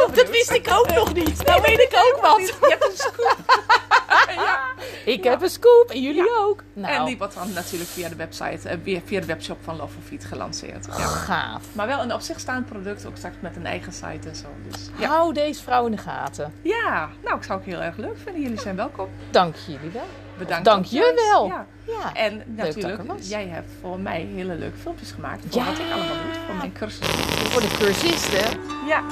Oh, 0.09 0.15
dat 0.15 0.31
wist 0.31 0.51
ik 0.51 0.69
ook 0.79 0.95
nog 0.95 1.15
niet. 1.15 1.45
Nou 1.45 1.63
weet 1.63 1.81
ik 1.81 1.93
ook 1.95 2.21
wat. 2.23 2.39
Je 2.47 2.67
hebt 2.69 2.85
een 2.85 2.97
scoop. 2.97 3.39
ja. 4.47 4.61
Ik 5.05 5.25
heb 5.25 5.43
een 5.43 5.51
scoop 5.51 5.91
en 5.91 6.03
jullie 6.03 6.39
ook. 6.39 6.63
Nou, 6.73 6.95
En 6.95 7.05
die 7.05 7.19
wordt 7.19 7.35
dan 7.35 7.53
natuurlijk 7.53 7.91
via 7.91 8.09
de 8.09 8.17
website, 8.17 8.69
eh, 8.69 9.01
via, 9.05 9.21
de 9.21 9.27
webshop 9.27 9.59
van 9.63 9.77
Love 9.77 9.93
for 9.93 10.03
Feet 10.03 10.25
gelanceerd. 10.25 10.87
Ja. 10.87 10.93
gaaf. 10.93 11.63
Maar 11.73 11.87
wel 11.87 12.03
een 12.03 12.15
op 12.15 12.21
zich 12.21 12.41
staand 12.41 12.67
product, 12.67 13.07
ook 13.07 13.17
straks 13.17 13.37
met 13.41 13.57
een 13.57 13.67
eigen 13.67 13.93
site 13.93 14.29
en 14.29 14.37
zo. 14.37 14.49
Dus. 14.69 15.07
Hou 15.07 15.33
deze 15.33 15.63
vrouw 15.63 15.87
in 15.87 15.93
de 15.93 15.99
gaten. 15.99 16.53
ja, 16.63 17.09
nou, 17.25 17.37
ik 17.37 17.43
zou 17.43 17.59
het 17.59 17.69
heel 17.69 17.83
erg 17.83 17.97
leuk 17.97 18.19
vinden. 18.23 18.43
Jullie 18.43 18.61
zijn 18.61 18.77
welkom. 18.77 19.09
Dank 19.31 19.55
jullie 19.67 19.91
wel. 19.91 20.07
Bedankt. 20.41 20.65
Dank 20.65 20.85
je 20.85 21.13
wel. 21.31 21.47
Ja. 21.47 21.67
Ja. 21.87 22.15
En 22.15 22.43
natuurlijk, 22.47 23.03
jij 23.21 23.47
hebt 23.47 23.71
voor 23.81 23.99
mij 23.99 24.29
hele 24.35 24.55
leuke 24.55 24.77
filmpjes 24.77 25.11
gemaakt. 25.11 25.45
Voor 25.49 25.61
Ja. 25.61 25.67
wat 25.67 25.79
ik 25.79 25.85
allemaal 25.85 26.07
doe, 26.23 26.43
voor 26.47 26.55
mijn 26.55 26.73
cursus. 26.73 27.07
Voor 27.09 27.61
de 27.61 27.77
cursisten, 27.79 28.61
Ja, 28.87 29.03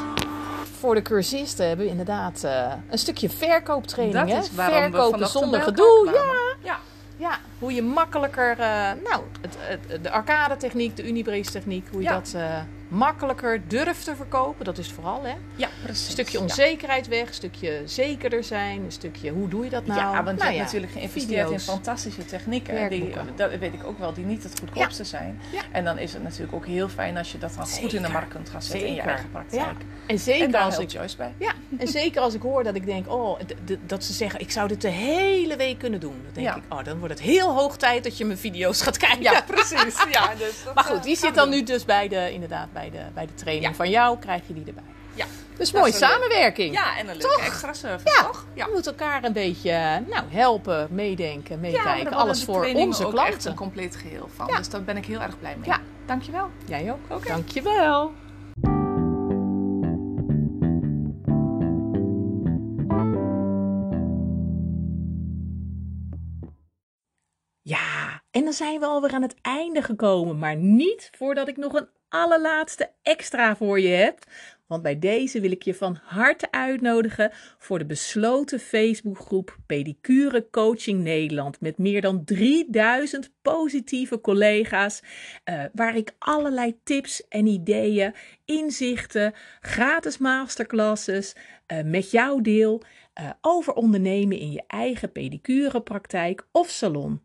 voor 0.79 0.95
de 0.95 1.03
cursisten 1.03 1.67
hebben 1.67 1.85
we 1.85 1.91
inderdaad 1.91 2.45
eh, 2.45 2.73
een 2.91 2.99
stukje 2.99 3.31
verkooptraining. 3.31 4.31
dat 4.31 4.45
is 4.45 4.55
waarom 4.55 4.83
Verkopen 4.83 5.29
zonder 5.29 5.61
gedoe. 5.62 6.11
Ja. 6.14 6.23
ja. 6.71 6.79
ja, 7.17 7.38
hoe 7.59 7.75
je 7.75 7.83
makkelijker, 7.83 8.51
eh, 8.51 8.91
nou, 9.05 9.23
het, 9.41 9.57
het, 9.59 10.05
de 10.05 10.11
arcade 10.11 10.57
techniek, 10.57 10.97
de 10.97 11.07
Unibrace 11.09 11.51
techniek, 11.51 11.87
hoe 11.91 12.03
je 12.03 12.09
dat 12.09 12.33
eh, 12.37 12.59
makkelijker 12.88 13.68
durft 13.68 14.05
te 14.05 14.16
verkopen. 14.16 14.64
Dat 14.64 14.79
is 14.79 14.90
vooral, 14.92 15.22
hè? 15.24 15.35
Ja, 15.57 15.68
precies. 15.83 16.07
Een 16.07 16.12
stukje 16.12 16.37
Ja. 16.38 16.42
onzekerheid 16.44 17.09
weg, 17.09 17.29
een 17.29 17.35
stukje 17.35 17.83
zekerder 17.85 18.44
zijn, 18.44 18.85
een 18.85 18.92
stukje 18.92 19.31
hoe 19.31 19.48
doe 19.48 19.64
je 19.64 19.70
dat 19.70 19.87
nou? 19.87 20.01
Ja, 20.01 20.07
want 20.12 20.16
je 20.16 20.24
nou 20.24 20.38
hebt 20.44 20.55
ja, 20.57 20.62
natuurlijk 20.62 20.92
geïnvesteerd 20.92 21.38
in 21.38 21.44
video's. 21.44 21.64
fantastische 21.64 22.24
technieken. 22.24 22.90
Die, 22.90 23.14
dat 23.37 23.51
weet 23.59 23.72
ik 23.74 23.85
ook 23.87 23.98
wel, 23.98 24.12
die 24.12 24.24
niet 24.24 24.42
het 24.42 24.59
goedkoopste 24.59 25.05
zijn. 25.05 25.40
Ja. 25.53 25.61
En 25.72 25.85
dan 25.85 25.98
is 25.98 26.12
het 26.12 26.22
natuurlijk 26.22 26.53
ook 26.55 26.66
heel 26.66 26.88
fijn 26.88 27.16
als 27.16 27.33
je 27.33 27.38
dat 27.38 27.55
dan 27.57 27.66
goed 27.66 27.77
in 27.83 27.88
de 27.88 27.90
Zeker. 27.96 28.11
markt 28.12 28.29
kunt 28.33 28.48
gaan 28.48 28.62
zetten 28.62 28.81
in 28.81 28.87
je 28.94 28.94
Zeker. 28.94 29.11
eigen 29.11 29.31
praktijk. 29.31 29.62
Ja. 29.62 29.74
En 30.07 30.18
zeker 30.18 30.44
En 30.44 30.51
daar 30.51 30.62
als 30.62 30.79
ik 30.79 30.90
Joyce 30.90 31.16
bij. 31.16 31.35
Ja, 31.38 31.53
en 31.79 31.88
zeker 32.01 32.20
als 32.20 32.35
ik 32.35 32.42
hoor 32.42 32.64
dat 32.64 32.74
ik 32.74 32.87
denk, 32.87 33.12
oh, 33.12 33.40
dat 33.87 34.05
ze 34.05 34.12
zeggen, 34.12 34.40
ik 34.40 34.51
zou 34.51 34.68
dit 34.68 34.81
de 34.81 34.88
hele 34.88 35.57
week 35.57 35.79
kunnen 35.79 36.01
doen. 36.01 36.20
Dan 36.24 36.33
denk 36.33 36.46
Ja. 36.46 36.57
ik, 36.57 36.62
oh, 36.68 36.85
dan 36.85 36.98
wordt 36.98 37.14
het 37.14 37.22
heel 37.22 37.55
hoog 37.55 37.77
tijd 37.77 38.05
dat 38.05 38.18
je 38.18 38.24
mijn 38.24 38.38
video's 38.38 38.83
gaat 38.83 38.96
kijken. 38.96 39.22
Ja, 39.22 39.42
precies. 39.46 40.05
Ja, 40.11 40.35
dus 40.38 40.64
Maar 40.74 40.85
goed, 40.85 40.96
eh, 40.96 41.03
die 41.03 41.16
zit 41.16 41.35
dan 41.35 41.48
nu 41.51 41.62
dus 41.62 41.85
bij 41.85 42.09
de, 42.09 42.33
inderdaad, 42.33 42.68
bij 42.79 42.91
de, 42.91 43.05
bij 43.14 43.27
de 43.27 43.35
training 43.35 43.67
Ja. 43.69 43.75
van 43.75 43.91
jou, 43.91 44.19
krijg 44.19 44.43
je 44.47 44.55
die 44.55 44.64
erbij. 44.64 44.83
Ja. 45.14 45.27
Dus 45.57 45.73
mooie 45.73 45.85
leuk. 45.85 45.95
samenwerking. 45.95 46.75
Ja, 46.75 46.97
en 46.99 47.09
een 47.09 47.17
leuke 47.17 47.35
Toch? 47.35 47.47
extra 47.47 47.73
service, 47.73 48.14
Ja. 48.17 48.23
toch? 48.27 48.47
We 48.55 48.71
moeten 48.73 48.93
elkaar 48.93 49.25
een 49.25 49.33
beetje 49.33 49.71
nou, 50.09 50.25
helpen, 50.29 50.88
meedenken, 50.91 51.61
meekijken. 51.61 51.95
worden 52.03 52.12
Alles 52.19 52.45
voor 52.45 52.64
onze 52.75 53.07
ook 53.07 53.14
echt 53.14 53.25
klanten. 53.27 53.51
een 53.51 53.57
compleet 53.57 53.97
geheel 53.97 54.29
van. 54.35 54.47
Ja. 54.47 54.57
Dus 54.57 54.69
daar 54.69 54.83
ben 54.83 54.97
ik 54.97 55.07
heel 55.07 55.21
erg 55.21 55.38
blij 55.38 55.57
mee. 55.57 55.69
Ja. 55.69 55.79
Dankjewel. 56.07 56.51
Jij 56.67 56.93
ook? 56.93 57.17
Oké. 57.17 57.29
Dankjewel. 57.29 58.12
Ja, 67.62 68.23
en 68.31 68.45
dan 68.45 68.53
zijn 68.53 68.81
we 68.81 68.87
alweer 68.87 69.12
aan 69.12 69.23
het 69.23 69.35
einde 69.41 69.83
gekomen, 69.83 70.38
maar 70.38 70.57
niet 70.57 71.11
voordat 71.17 71.49
ik 71.49 71.57
nog 71.57 71.73
een 71.73 71.88
allerlaatste 72.09 72.90
extra 73.03 73.57
voor 73.57 73.81
je 73.81 73.88
heb. 73.88 74.25
Want 74.68 74.83
bij 74.83 74.99
deze 74.99 75.40
wil 75.40 75.51
ik 75.51 75.62
je 75.62 75.75
van 75.75 75.99
harte 76.03 76.51
uitnodigen 76.51 77.31
voor 77.59 77.79
de 77.79 77.87
besloten 77.87 78.61
Facebookgroep 78.61 79.57
Pedicure 79.66 80.51
Coaching 80.51 81.03
Nederland. 81.03 81.61
Met 81.61 81.79
meer 81.79 82.01
dan 82.01 82.25
3000 82.25 83.33
positieve 83.42 84.21
collega's. 84.21 85.03
eh, 85.44 85.64
waar 85.73 85.97
ik 85.97 86.14
allerlei 86.18 86.81
tips 86.85 87.29
en 87.29 87.47
ideeën, 87.47 88.14
inzichten, 88.44 89.35
gratis 89.61 90.18
masterclasses 90.18 91.35
eh, 91.66 91.83
met 91.85 92.11
jou 92.11 92.42
deel. 92.42 92.83
eh, 93.12 93.31
over 93.40 93.73
ondernemen 93.73 94.38
in 94.38 94.51
je 94.51 94.62
eigen 94.66 95.12
pedicurepraktijk 95.12 96.47
of 96.53 96.68
salon. 96.68 97.23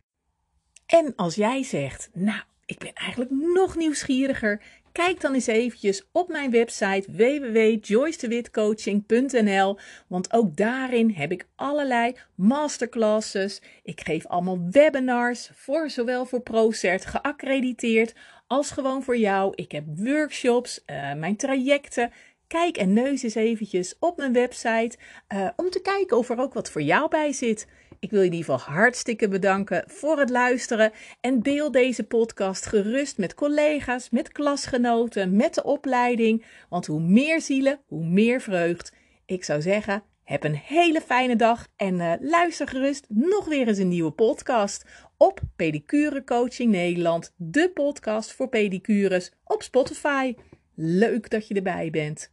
En 0.85 1.15
als 1.15 1.35
jij 1.35 1.63
zegt, 1.63 2.09
nou, 2.13 2.41
ik 2.73 2.79
ben 2.79 2.93
eigenlijk 2.93 3.31
nog 3.31 3.75
nieuwsgieriger, 3.75 4.61
kijk 4.91 5.21
dan 5.21 5.33
eens 5.33 5.47
eventjes 5.47 6.03
op 6.11 6.27
mijn 6.27 6.51
website 6.51 7.11
www.joycedewitcoaching.nl, 7.11 9.77
want 10.07 10.33
ook 10.33 10.55
daarin 10.55 11.09
heb 11.09 11.31
ik 11.31 11.47
allerlei 11.55 12.15
masterclasses. 12.35 13.61
Ik 13.83 14.01
geef 14.01 14.25
allemaal 14.25 14.67
webinars 14.71 15.49
voor 15.53 15.89
zowel 15.89 16.25
voor 16.25 16.41
ProCert 16.41 17.05
geaccrediteerd 17.05 18.13
als 18.47 18.71
gewoon 18.71 19.03
voor 19.03 19.17
jou. 19.17 19.51
Ik 19.55 19.71
heb 19.71 19.83
workshops, 19.95 20.85
eh, 20.85 21.13
mijn 21.13 21.35
trajecten. 21.35 22.11
Kijk 22.47 22.77
en 22.77 22.93
neus 22.93 23.23
eens 23.23 23.35
eventjes 23.35 23.95
op 23.99 24.17
mijn 24.17 24.33
website 24.33 24.97
eh, 25.27 25.47
om 25.55 25.69
te 25.69 25.81
kijken 25.81 26.17
of 26.17 26.29
er 26.29 26.39
ook 26.39 26.53
wat 26.53 26.71
voor 26.71 26.81
jou 26.81 27.09
bij 27.09 27.31
zit. 27.31 27.67
Ik 28.03 28.09
wil 28.09 28.19
je 28.21 28.25
in 28.25 28.33
ieder 28.33 28.53
geval 28.53 28.73
hartstikke 28.73 29.27
bedanken 29.27 29.83
voor 29.87 30.19
het 30.19 30.29
luisteren 30.29 30.91
en 31.21 31.41
deel 31.41 31.71
deze 31.71 32.03
podcast 32.03 32.65
gerust 32.65 33.17
met 33.17 33.33
collega's, 33.33 34.09
met 34.09 34.31
klasgenoten, 34.31 35.35
met 35.35 35.53
de 35.53 35.63
opleiding. 35.63 36.45
Want 36.69 36.85
hoe 36.85 36.99
meer 36.99 37.41
zielen, 37.41 37.79
hoe 37.87 38.05
meer 38.05 38.41
vreugd. 38.41 38.93
Ik 39.25 39.43
zou 39.43 39.61
zeggen, 39.61 40.03
heb 40.23 40.43
een 40.43 40.55
hele 40.55 41.01
fijne 41.01 41.35
dag 41.35 41.67
en 41.75 41.99
eh, 41.99 42.13
luister 42.19 42.67
gerust 42.67 43.05
nog 43.09 43.45
weer 43.45 43.67
eens 43.67 43.77
een 43.77 43.87
nieuwe 43.87 44.11
podcast 44.11 44.85
op 45.17 45.39
Pedicure 45.55 46.23
Coaching 46.23 46.71
Nederland, 46.71 47.33
de 47.35 47.71
podcast 47.73 48.33
voor 48.33 48.49
pedicures 48.49 49.31
op 49.43 49.61
Spotify. 49.61 50.35
Leuk 50.75 51.29
dat 51.29 51.47
je 51.47 51.53
erbij 51.53 51.89
bent. 51.89 52.31